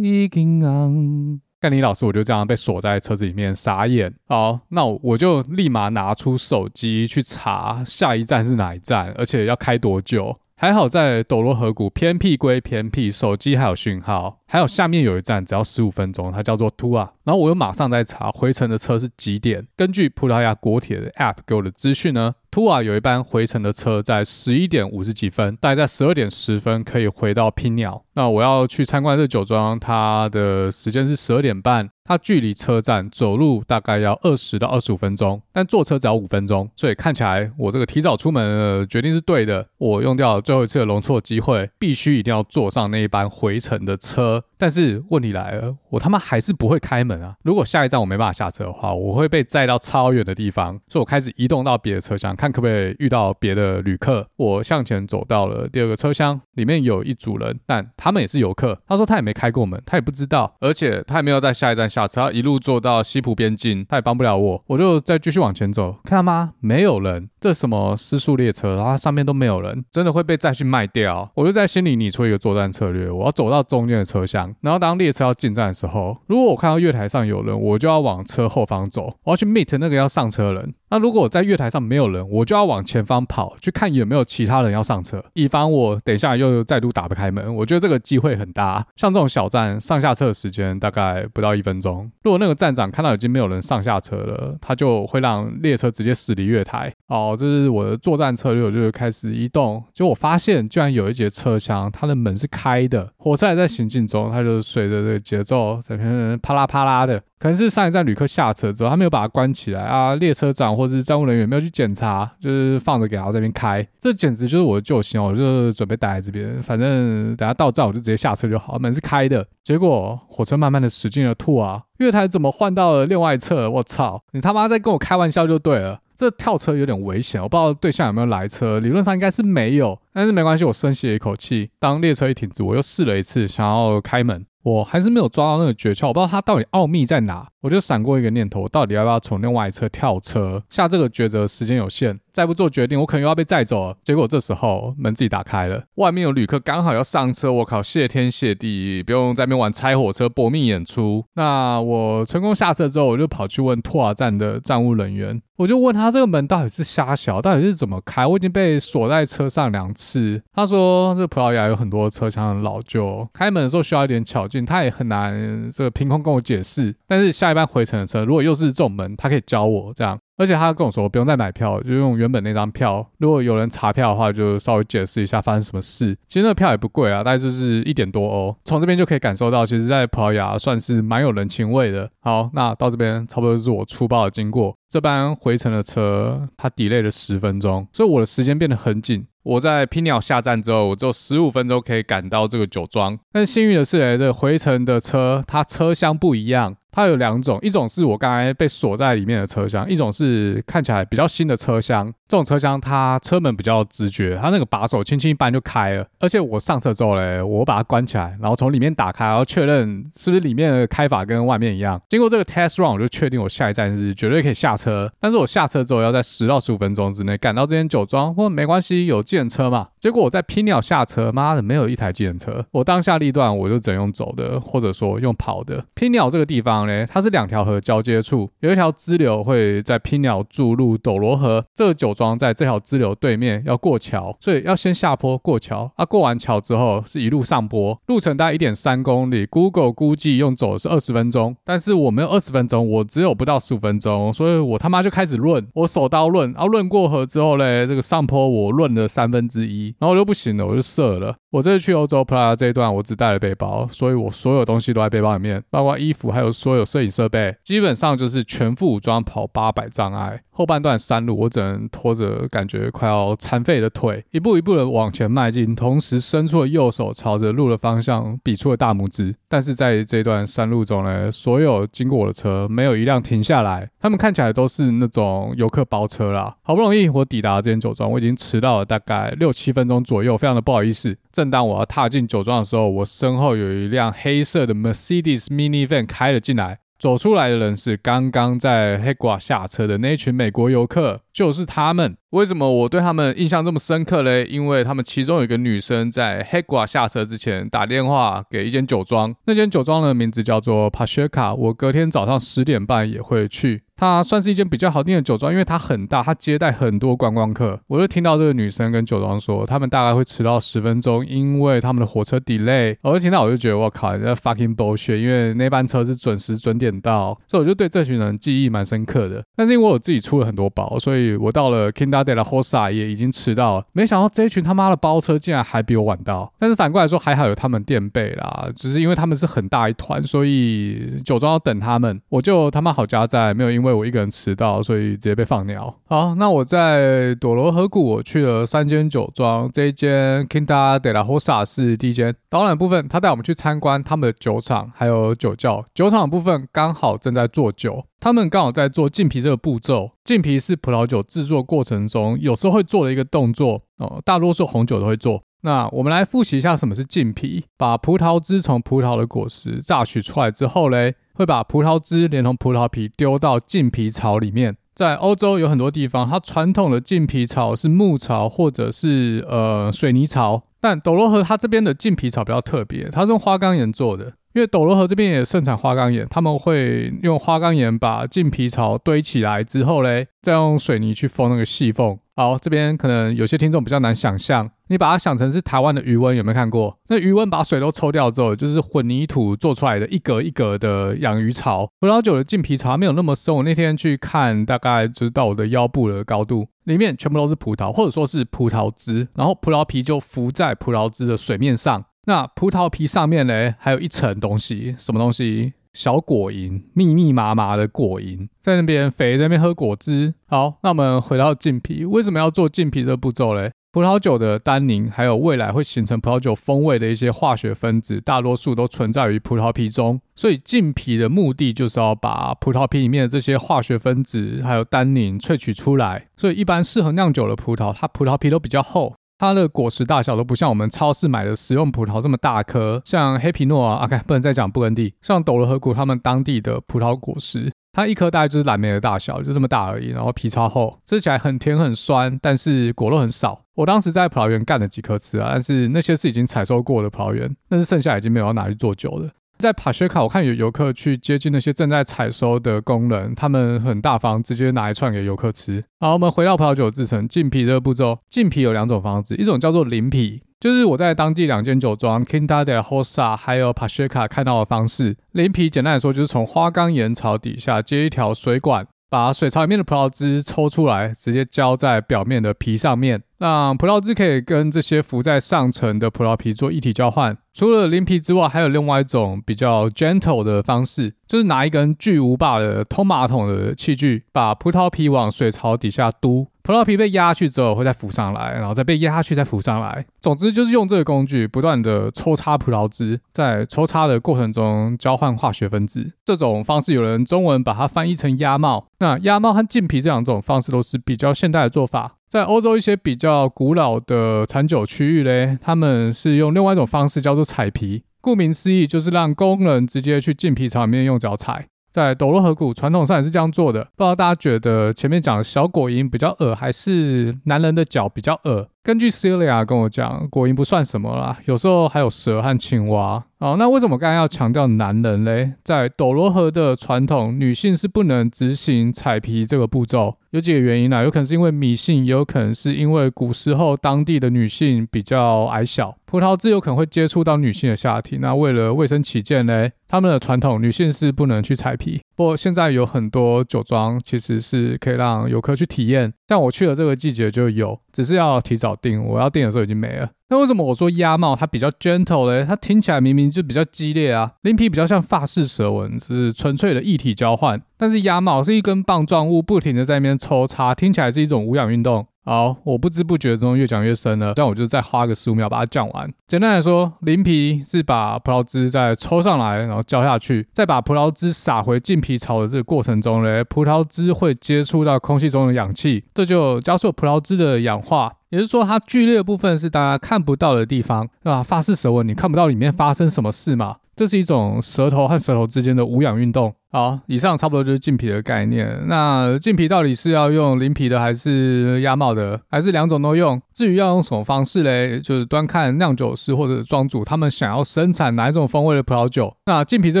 [0.00, 1.38] 已经红。
[1.60, 4.14] 干你老师，我就这样被锁在车子里面，傻眼。
[4.28, 10.38] 好，那我就立马拿出手机去查下一站是哪一站，而且要开多久。
[10.62, 14.38] 还好在斗罗河谷，偏僻归偏僻，手机还有讯号。
[14.46, 16.98] 还有下面有一站，只要十五分钟，它叫做 Tua。
[17.24, 19.66] 然后我又马上在查回程的车是几点。
[19.76, 28.04] 根据葡萄牙国铁的 App 给我的资讯呢，Tua 有一班回程的车在十一点五十几分，大概在十二点十分可以回到拼鸟。
[28.14, 31.88] 那我要去参观这酒庄，它的时间是十二点半。
[32.04, 39.68] 它距离车站走路大概要二十到二十五分钟，但坐车只要五分钟，所以看起来我这个提早出门的决定是对的。
[39.78, 44.42] 我用掉了最后一次的容错机会，必须一定要坐上那一班回程的车。
[44.62, 47.34] 但是问题来了，我他妈还是不会开门啊！
[47.42, 54.24] 如果下一站我没办法下车的话，我会被载到超远的地方，所以我开始移动到别的车厢，看可不可以遇到别的旅客。
[54.36, 58.80] 我向前走到了第二个车厢，里面有一组人，但他们也是游客。
[58.86, 64.62] 他说他也没开过门，他也不知道，而且他也没有在下一站下车，他一路坐到西浦边境，他也帮不了我。
[64.68, 66.52] 我就再继续往前走，看到吗？
[66.60, 67.28] 没有人。
[67.40, 71.28] 这什么失速列车，然后上面都没有人，真的会被再去卖掉。
[71.34, 80.74] 我就在心里拟出一个作战策略，我要走到中间的车厢，然后当列车要进站的时候，如果我看到月台上有人，我就要往车后方走，我要去 meet 那个要上车的人。
[80.90, 87.54] 那如果我在月台上没有人，我就要往前方跑，去看有没有其他人要上车，以防我等一下又再度打不开门。
[87.56, 88.86] 我觉得这个机会很大。
[88.96, 92.10] 像这种小站上下车的时间大概不到一分钟。
[92.22, 96.92] 如果那个站长看到已经没有人上下车了，他就会让列车直接驶离月台。
[97.06, 99.82] 哦，这是我的作战策略，我就开始移动。
[99.94, 107.22] 结果我发现居然有一节车厢，它的门是开的，火车还在行进中，它就随着这个节奏在那边啪啦啪啦的。
[107.38, 115.24] 可能是上一站旅客下车之后，他没有把它关起来啊，列车长或者是站务人员没有去检查，就是放着给他这边开，这简直就是我的救星哦！
[115.30, 119.44] 我就准备待在这边，反正等下到站我就直接下车就好，门是开的。
[119.64, 123.68] 结果火车慢慢的驶进了吐啊月台怎么换到了另外一侧？
[123.68, 124.22] 我操！
[124.32, 134.44] 你他妈在跟我开玩笑就对了，这跳车有点危险，我不知道对象有没有来车，理论上应该是没有，但是没关系，我深吸了一口气，当列车一停止，我又试了一次，想要开门。
[134.62, 137.48] 我还是没有抓到那个诀窍，我不知道它到底奥秘在哪。
[137.62, 140.60] 我就闪过一个念头，到底要不要从另外一侧跳车？
[140.68, 143.96] 下这个抉择时间有限，再不做决定，我可能又要被载走了。
[144.02, 147.52] 结果这时候门自己打开了，外面有旅客刚好要上车。
[147.52, 151.24] 我靠，谢天谢地，不用在那边玩拆火车搏命演出。
[151.34, 158.26] 那我成功下车之后，我就跑去问拓瓦站的站务人员，我就问他这个门到底是瞎小，到底是怎么开？
[158.26, 160.42] 我已经被锁在车上两次。
[160.52, 166.92] 他说这葡萄牙有很多车厢很老旧，开门的时候需要一点巧他也很难这个凭空跟我解释。
[167.06, 167.52] 但是下。
[167.52, 173.06] 一班回程的车，如果又是这种门，他可以教我这样，而且他跟我说不用再买票，就用原本那张票。
[173.18, 176.16] 如果有人查票的话，就稍微解释一下发生什么事。
[176.26, 178.56] 其实那个票也不贵啊，大概就是一点多欧。
[178.64, 182.08] 从这边就可以感受到，其实，在葡萄牙算是蛮有人情味的。
[182.22, 184.74] 好，那到这边差不多就是我粗暴的经过。
[184.92, 189.26] 这班回程的车，它 delay 了十分钟，所以我的时间变得很紧。
[189.42, 193.18] 我在拼鸟下站之后，我只有十五分钟可以赶到这个酒庄。
[193.32, 196.76] 但幸运的是，哎，这回程的车，它车厢不一样。
[196.92, 202.12] 它有两种，一种是我刚才被锁在里面的车厢，一种是看起来比较新的车厢。
[202.28, 206.06] 这种车厢它车门比较直觉，它那个把手轻轻一扳就开了。
[206.20, 212.00] 而且我上车之后嘞，我把它关起来，然后从里面打开，然后确认是不是里面的开法跟外面一样。
[212.08, 215.10] 经过这个 test run，我就确定我下一站是绝对可以下车。
[215.18, 219.88] 但是我下车之后要在十到十五分钟之内赶到这间酒庄，或没关系，有计程车嘛。
[220.00, 222.64] 结果我在拼鸟下车，妈的没有一台计程车。
[222.70, 225.84] 我当下立断，我就只能用走的，或者说用跑的。
[225.94, 226.81] 拼鸟这个地方。
[227.08, 231.64] 它是两条河交接处，有一条支流会在拼鸟注入斗罗河。
[231.74, 235.90] 这个酒庄在这条支流对面，要过桥，所以要先下坡过桥。
[235.96, 251.34] 啊，过完桥之后是一路上坡，路程大概一点三公里，Google 估计用走是二十分钟，但是我没有二十分钟，我只有不到十五分钟，所以我他妈就开始论，我手刀论，然后论过河之后嘞，这个上坡我论了三分之一，然后我就不行了，我就射了。
[251.50, 260.42] 我这次去欧洲普拉这一段，我只带了背包，所以我所有东西都在背包里面，包括衣服，还有所所有摄影设备，基本上就是全副武装跑八百障碍。
[260.54, 269.34] 后半段山路，我只能拖着感觉快要残废的腿，一步一步的往前迈进，同时伸出了右手朝着路的方向比出了大拇指。
[269.48, 276.56] 但是在这段山路中呢，所有经过我的车没有一辆停下来，他们看起来都是那种游客包车啦。
[276.62, 281.16] 好不容易我抵达这间酒庄，我已经迟到了大概六七分钟左右，非常的不好意思。
[281.32, 286.61] 正当我要踏进酒庄的时候，我身后有一辆黑色的 Mercedes Minivan 开了进来。
[287.02, 292.16] 走出来的人是刚刚在黑寡下车的那一群美国游客，就是他们。
[292.30, 294.44] 为什么我对他们印象这么深刻嘞？
[294.44, 301.52] 因为他们其中有一个女生在黑寡下车之前打电话给一间酒庄，那间酒庄的名字叫做帕雪卡。
[301.52, 303.82] 我隔天早上十点半也会去。
[304.02, 307.78] 它算是一间比较好订的酒庄，因为它很大，它接待很多观光客。
[307.86, 312.96] 我就听到这个女生跟酒庄说，他们大概会迟到十分钟，因为他们的火车 delay。
[313.02, 319.40] 我就听到，我就觉得我靠，这 fucking bullshit，因为那班车是准时准点到，所以我就对这群人记忆蛮深刻的。
[319.54, 323.84] 但是因为我自己出了很多包，所以我到了 Kinda de la Hosa 也已经迟到了。
[323.92, 326.52] 没想到这一群他妈的包车竟然还比我晚到。
[326.58, 333.91] 但是反过来说，还好有他们垫背啦，只是因为他们是很大一团，所以酒庄要等他们，我就他妈好加在，没有因为。
[333.92, 335.94] 我一个人迟到，所以直接被放鸟。
[336.06, 342.34] 好，那我在朵罗河谷，我去了三间酒庄，这一间 Quinta de la Rosa 是第一间。
[342.48, 345.84] 导览部分，他带我们去参观他们的酒厂，还有酒窖。
[345.94, 350.10] 酒厂的部分刚好正在做酒，他们刚好在做浸皮这个步骤。
[350.24, 355.42] 浸皮是葡萄酒制作过程中有时候会做的一个动作哦，大多数红酒都会做。
[355.64, 357.64] 那我们来复习一下什么是浸皮。
[357.76, 364.76] 把葡萄汁从葡萄的果实榨取出来之后嘞，会把葡萄汁连同葡萄皮丢到浸皮槽里面。
[364.94, 374.34] 在欧洲有很多地方，它传统的浸皮槽是木槽或者是呃水泥槽，但斗罗河它这边的浸皮槽比较特别，它是用花岗岩做的。
[374.52, 382.18] 因为斗罗河这边也盛产花岗岩，他们会用花岗岩把浸皮槽堆起来之后嘞，再用水泥去封那个细缝。
[382.34, 386.98] 好，这边可能有些听众比较难想象，你把它想成是台湾的鱼温，有没有看过？
[387.08, 391.86] 那鱼温把水都抽掉之后，就是混凝土做出来的一格一格的养鱼槽。
[392.00, 402.02] 葡萄酒的浸皮槽没有那么深，我那天去看，大概就是到我的腰部的高度，里面全部都是葡萄，或者说是葡萄汁，然后葡萄皮就浮在葡萄汁的水面上。
[402.24, 405.74] 那葡萄皮上面呢，还有一层东西，什么东西？
[405.92, 410.34] 小果蝇，密密麻麻的果蝇在那边肥，在那边喝果汁。
[410.46, 413.72] 好，那我们回到浸皮，为什么要做浸皮这个步骤嘞？
[413.92, 420.18] 葡萄酒的单宁，还有未来会形成葡萄酒风味的一些化学分子，大多数都存在于葡萄皮中。
[420.34, 426.28] 所以浸皮的目的就是要把葡萄皮里面的这些化学分子还有单宁萃取出来。
[426.38, 429.14] 所以一般适合酿酒的葡萄，它葡萄皮都比较厚。
[429.42, 443.62] 它的果实大小都不像我们超市买的食用葡萄这么大颗，像黑皮诺啊，OK，不能再讲布根地，像斗罗河谷他们当地的葡萄果实，它一颗大概就是蓝莓的大小，就这么大而已，然后皮超厚，吃起来很甜很酸，但是果肉很少。
[443.74, 449.28] 我当时在葡萄园干了几颗吃啊，但是那些是已经采收过的葡萄园，但是剩下已经没有要拿去做酒了。
[449.62, 455.84] 在帕雪卡，我看有游客去接近那些正在采收的工人，他们很大方，直接拿一串给游客吃。
[456.00, 458.18] 好，我们回到葡萄酒制成，浸皮这个步骤。
[458.28, 465.16] 浸皮有两种方式，一种叫做淋皮，就是我在当地两间酒庄 Quinta de Hosa 还有帕雪卡看到的方式。
[465.30, 473.22] 淋皮简单来说，就是从花岗岩槽底下接一条水管，把水槽里面的葡萄汁抽出来，直接浇在表面的皮上面。
[473.42, 477.36] 让葡萄汁可以跟这些浮在上层的葡萄皮做一体交换。
[477.52, 486.46] 除了淋皮之外，还有另外一种比较 gentle 的方式，就是拿一根巨无霸的通马桶的器具，把葡萄皮往水槽底下嘟。
[486.62, 490.06] 葡萄皮被压下去之后，会再浮上来，然后再被压下去，再浮上来。
[490.20, 496.12] 总之就是用这个工具不断的抽插葡萄汁，在抽插的过程中交换化学分子。
[496.24, 498.86] 这种方式有人中文把它翻译成压帽。
[499.00, 502.18] 那压帽和浸皮这两种方式都是比较现代的做法。
[502.32, 508.04] 在欧洲一些比较古老的产酒区域嘞，他们是用另外一种方式，叫做踩皮。
[508.22, 511.66] 顾名思义，就是让工人直接去浸皮槽里面用脚踩。
[511.92, 513.84] 在斗罗河谷，传统上也是这样做的。
[513.96, 518.66] 不知道大家觉得前面讲的小果蝇比较恶，还是男人的脚比较恶？
[518.82, 523.22] 根据 Celia 跟我讲，果蝇不算什么啦，有时候还有蛇和青蛙。
[523.42, 525.54] 哦，那为什么刚才要强调男人嘞？
[525.64, 530.16] 在斗罗河的传统，女性是不能执行采皮这个步骤。
[530.30, 538.16] 有几个原因啦，有可能是因为迷信，也有可能是因为古时候当地的女性比较矮小，葡萄汁有可能会接触到女性的下体。
[538.20, 542.00] 那为了卫生起见嘞，他们的传统女性是不能去采皮。
[542.14, 550.10] 不过现在有很多酒庄其实是可以让游客去体验，像我去的这个季节就有，只是要提早订，我要订的时候已经没了。
[550.28, 552.46] 那为什么我说鸭帽它比较 gentle 呢？
[552.46, 554.32] 它听起来明明就比较激烈啊。
[554.42, 557.60] 鳞皮比较像法式蛇纹，是纯粹的异体交换。
[557.82, 562.06] 但是鸭帽是一根棒状物，不停的在那边抽插，听起来是一种无氧运动。
[562.24, 566.08] 好，我不知不觉中越讲越深了，这样我就再花个十五秒把它讲完。
[566.28, 578.12] 简单来说，鳞皮是把葡萄汁再抽上来，然后浇下去，再把葡萄汁洒回浸皮槽的这个过程中嘞，葡萄汁会接触到空气中的氧气，这就加速葡萄汁的氧化。
[578.32, 581.42] 也就是说，它剧烈的部分是大家看不到的地方，对吧？
[581.42, 583.76] 发式蛇纹，你看不到里面发生什么事嘛？
[583.94, 586.54] 这是一种舌头和舌头之间的无氧运动。
[586.70, 588.84] 好，以上差不多就是浸皮的概念。
[588.86, 593.38] 那浸皮到底是要用鳞皮的，还是鸭帽的，还是两种都用？
[593.52, 599.36] 至于要用什么方式嘞，就是端看酿酒师或者庄主他们想要生产哪一种风味的葡萄酒。
[599.44, 600.00] 那浸皮这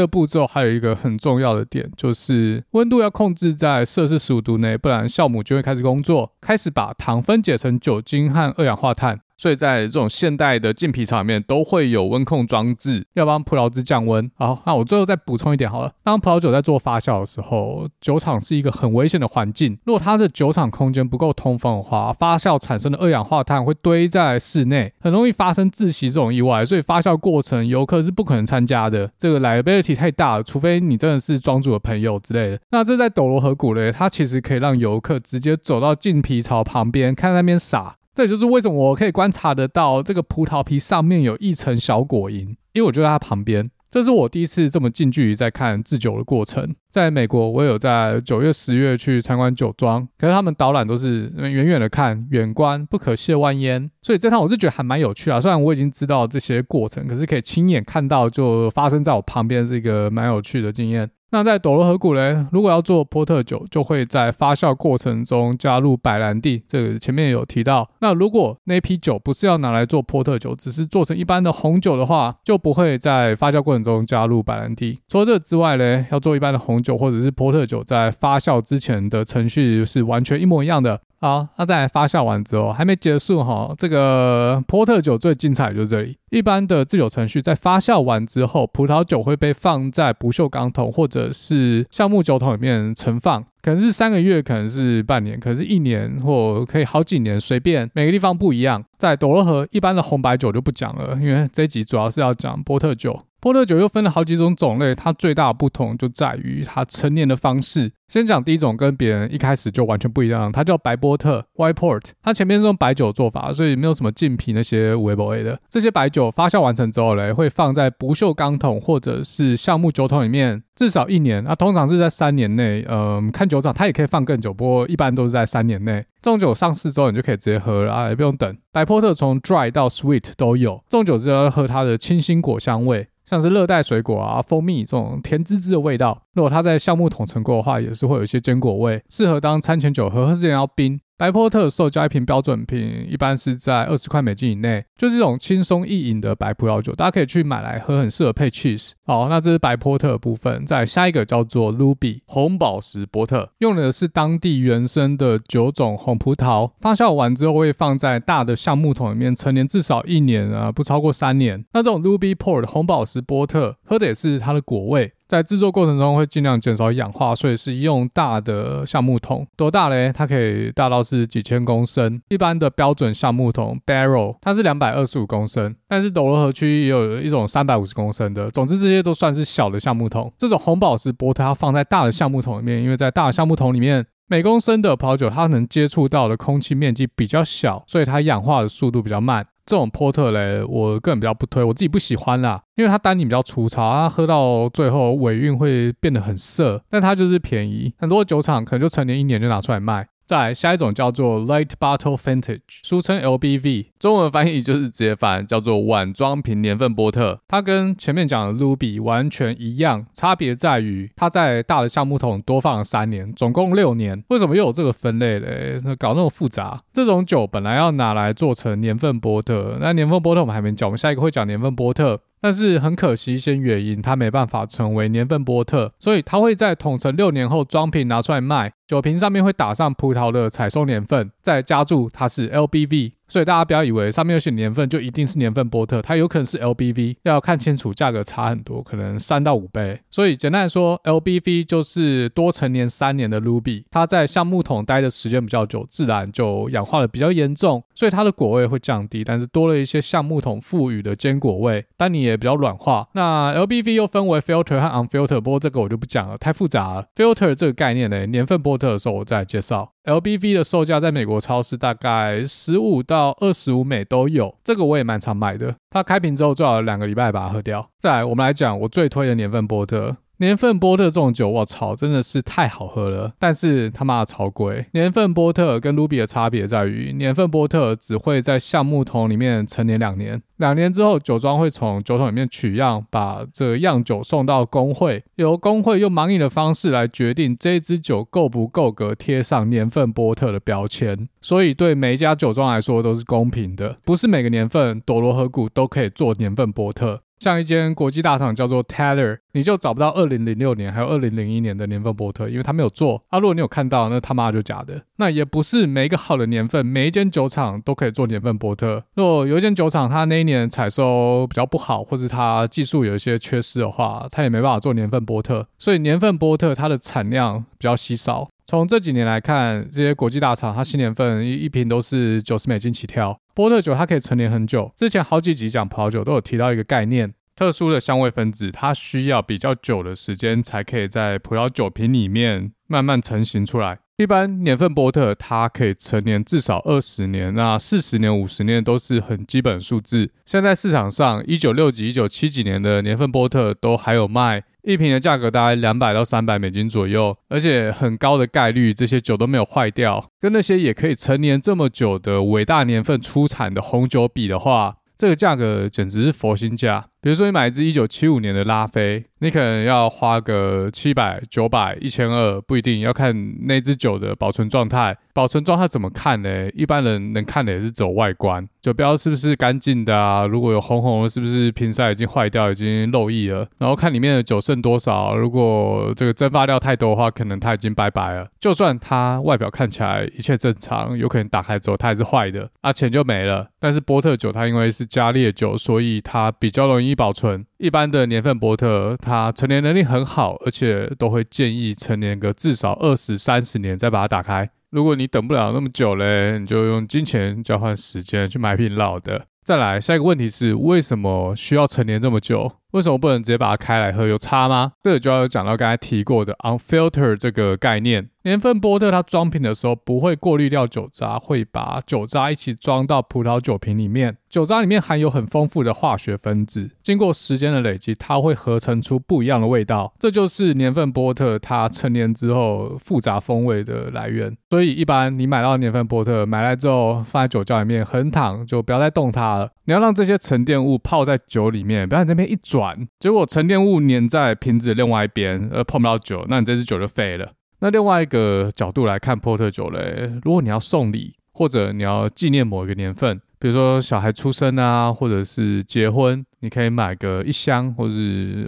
[0.00, 9.20] 个步骤还有一个很重要的点，就是温度要控制在摄氏十五度内，不然酵母就会开始工作，开始把糖分解成酒精和二氧化碳。
[9.38, 14.30] 所以在这种现代的浸皮厂里面都会有温控装置，要帮葡萄汁降温。
[14.36, 15.90] 好，那我最后再补充一点好了。
[16.04, 19.76] 当葡萄酒在做发酵的时候，酒厂是一个很危险的环境。
[19.84, 26.64] 如果它的酒厂空间不够通风的话，发酵产生的二氧化碳会堆在室内，很容易发生窒息这种意外。
[26.64, 32.60] 所以发酵过程游客是不可能参加的，这个 liability 太大了，除非你真的是庄主的朋友之类的。
[32.70, 37.96] 那这在斗罗河谷嘞，它其实可以让游客直接走到浸皮槽旁边，看那边撒。
[38.14, 43.70] 这也就是为什么我可以观察得到这个葡萄皮上面有一层小果蝇，因为我就在它旁边。
[43.90, 46.74] 这是我第一次这么近距离在看制酒的过程。
[46.90, 53.90] 在美国，我有在九月、十月去参观酒庄，可是他们导览都是远远的看，远观不可亵玩焉。
[54.00, 55.38] 所以这趟我是觉得还蛮有趣啊。
[55.38, 61.10] 虽然我已经知道这些过程，可是可以亲眼看到就发生在我旁边，是一个蛮有趣的经验。
[61.32, 67.88] 那在斗罗河谷嘞，如果要做波特酒，就会在发酵过程中加入白兰地，这个前面有提到。
[68.00, 75.00] 那如果那批酒不是要拿来做波特酒，只是做成一般的红酒的话，就不会在发酵过程中加入白兰地。
[75.08, 81.00] 除了这之外嘞，要做一般的红酒或者是波特酒，在发酵之前的程序是完全一模一样的。
[81.22, 86.18] 好，那在发酵完之后还没结束哈，这个波特酒最精彩就是这里。
[86.30, 98.82] 一般的制酒程序在发酵完之后，葡萄酒会被放在不锈钢桶或者是橡木酒桶里面存放，可能是三个月，可能是半年，可是一年，或可以好几年，随便，每个地方不一样。
[98.98, 103.20] 在斗罗河，一般的红白酒就不讲了，因为这一集主要是要讲波特酒。
[103.42, 107.90] 波特酒又分了好几种种类，它最大的不同就在于它陈年的方式。
[108.06, 112.02] 先讲第一种，跟别人一开始就完全不一样，它叫白波特 （White Port）。
[112.22, 115.58] 它前面是用白酒做法，所以没有什么浸皮那些无为 A 的。
[115.68, 121.42] 这些白酒发酵完成之后嘞，会放在不锈钢桶或者是橡木酒桶里面，至少一年。
[121.42, 122.86] 那、通常是在三年内。
[122.88, 126.04] 嗯，看酒厂，它也可以放更久，不过一般都是在三年内。
[126.20, 128.56] 这种酒上市之后，你就可以直接喝了啊，也不用等。
[128.70, 133.08] 白波特从 dry 到 sweet 都有，这种酒只要喝它的清新果香味。
[133.24, 141.00] 像是热带水果啊、蜂蜜这种甜滋滋的味道，如果它在橡木桶陈过的话，也是会有一些坚果味，适合当餐前酒喝，喝之前要冰。
[141.22, 148.90] 白波特售价一瓶标准瓶，一般是在二十块美金以内，就是这种轻松易饮的白葡萄酒，大家可以去买来喝，很适合配 cheese。
[149.06, 161.64] 好，那这是白波特的部分，再下一个叫做 Ruby 红宝石波特，用的是当地原生的九种红葡萄，发酵完之后会放在大的橡木桶里面陈年至少一年啊，不超过三年。
[161.72, 165.12] 那这种 Ruby Port 红宝石波特喝的也是它的果味。
[165.32, 169.46] 在制作过程中会尽量减少氧化，所以是用大的橡木桶。
[169.56, 170.12] 多大嘞？
[170.12, 172.20] 它可以大到是几千公升。
[172.28, 178.50] 一般的标准橡木桶 barrel 它是两百二十五公升，但是斗罗河区也有一种三百五十公升的。
[178.50, 180.30] 总之这些都算是小的橡木桶。
[180.36, 189.46] 这种红宝石波特它放在大的橡木桶里面，因为在大的橡木桶里面，每公升的葡萄酒它能接触到的空气面积比较小，所以它氧化的速度比较慢。
[189.64, 200.06] 这种波特嘞，我个人比较不推，我自己不喜欢啦，因为它单宁比较粗糙，它喝到最后尾韵会变得很涩，但它就是便宜，很多酒厂可能就成年一年就拿出来卖。
[200.32, 207.38] 再来下一种叫做 Light Bottle Vintage，俗称 LBV，中文翻译就是直接翻叫做碗装瓶年份波特。
[207.46, 214.24] 它跟前面讲的 Ruby 完全一样，差别在于它在大的橡木桶多放了三年，总共六年。
[214.30, 215.78] 为什么又有这个分类嘞？
[215.98, 216.80] 搞那么复杂？
[216.94, 222.18] 这种酒本来要拿来做成年份波特，那年份波特我们还没讲，我们下一个会讲年份波特。
[222.42, 228.72] 但是很可惜，一些原因他没办法成为年份波特，所以他会在桶陈六年后装瓶拿出来卖。
[228.88, 233.12] 酒瓶上面会打上葡萄的采收年份，再加注它是 LBV。
[233.32, 239.98] 所以大家不要以为上面有写年份就一定是年份波特，它有可能是 LBV，要看清楚，价格差很多，可能三到五倍。
[240.10, 253.08] 所以简单来说，LBV 就是多陈年三年的 Ruby，它在橡木桶待的时间比较久，自然就氧化的比较严重，所以它的果味会降低，但是多了一些橡木桶赋予的坚果味，但你也比较软化。
[253.14, 257.06] 那 LBV 又分为 filter 和 unfilter，不过这个我就不讲了，太复杂了。
[257.16, 259.90] filter 这个概念呢，年份波特的时候我再介绍。
[260.04, 265.76] LBV 的售价在美国超市大概十五到二十五美都有，这个我也蛮常买的。
[265.90, 267.88] 它开瓶之后最好两个礼拜把它喝掉。
[268.00, 270.16] 再来，我们来讲我最推的年份波特。
[270.42, 274.84] 年份波特这种酒，我操，真的是太好喝了，但是他妈的超贵。
[274.92, 291.28] 年份波特跟鲁比的差别在于，年份波特只会在橡木桶里面陈年两年，两年之后酒庄会从酒桶里面取样，把这样酒送到工会，由工会用盲饮的方式来决定这支酒够不够格贴上年份波特的标签。
[291.40, 297.20] 所以对每一家酒庄来说都是公平的，不是每个年份朵罗河谷都可以做年份波特。
[297.42, 303.20] 像一间国际大厂叫做 Taylor，你就找不到二零零六年还有二零零一年的年份波特，因为他没有做。
[303.30, 305.02] 啊，如果你有看到，那他妈就假的。
[305.16, 309.02] 那也不是每一个好的年份，每一间酒厂都可以做年份波特。
[309.16, 315.66] 如果有一间酒厂，它那一年采收比较不好，或者它技术有一些缺失的话，它也没办法做年份波特。
[315.80, 318.48] 所以年份波特它的产量比较稀少。
[318.72, 323.38] 从这几年来看，这些国际大厂它新年份一一瓶都是九十美金起跳。
[323.54, 333.98] 波特酒它可以陈年很久，之前好几集讲葡萄酒都有提到一个概念，特殊的香味分子，它需要比较久的时间才可以在葡萄酒瓶里面慢慢成型出来。
[334.18, 340.30] 一般年份波特它可以陈年至少二十年，那四十年、五十年都是很基本数字。
[340.44, 344.62] 现在市场上一九六几、一九七几年的年份波特都还有卖。
[344.82, 357.06] 一瓶的价格大概两百到三百美金左右，而且很高的概率这些酒都没有坏掉，跟那些也可以陈年这么久的伟大年份出产的红酒比的话，这个价格简直是佛心价。
[357.22, 365.16] 比如说你买一支一九七五年的拉菲，你可能要花个七百、九百、一千二，不一定要看那支酒的保存状态。
[365.32, 366.68] 保存状态怎么看呢？
[366.74, 370.46] 一般人能看的也是走外观，酒标是不是干净的啊？
[370.46, 373.66] 如果有红红，是不是瓶塞已经坏掉，已经漏液了？
[373.78, 378.48] 然后看里面的酒剩多少，如果这个蒸发料太多的话，可能它已经拜拜了。
[378.60, 383.68] 就算它外表看起来一切正常，有可能打开之后它还是坏的，啊，钱就没了。
[383.78, 387.11] 但是波特酒它因为是加烈酒，所以它比较容易。
[387.14, 394.68] 保存一般的年份波特，它陈年能力很好，而且都会建议陈年个至少二十三十年再把它打开。
[394.90, 399.46] 如果你等不了那么久嘞，你就用金钱交换时间去买瓶老的。
[399.64, 402.70] 再来，下一个问题是为什么需要陈年这么久？
[402.90, 404.26] 为什么不能直接把它开来喝？
[404.26, 404.92] 有差吗？
[405.02, 408.28] 这个就要讲到刚才提过的 unfilter 这个概念。
[408.44, 414.36] 年份波特它装瓶的时候不会过滤掉酒渣，会把酒渣一起装到葡萄酒瓶里面。
[414.48, 420.12] 酒渣里面含有很丰富的化学分子，经过时间的累积，它会合成出不一样的味道。
[420.18, 424.54] 这就是年份波特它陈年之后复杂风味的来源。
[424.70, 429.70] 所以一般你买到年份波特买来之后放在酒窖里面横躺，就不要再动它了。
[429.84, 437.52] 你要让这些沉淀物泡在酒里面，不要在这边一转，结果沉淀物粘在瓶子的另外一边，而碰不到酒，那你这支酒就废了。
[437.82, 448.12] 那另外一个角度来看波特酒嘞，如果你要送礼或者你要纪念某一个年份，比如说小孩出生啊，或者是结婚，你可以买个一箱或者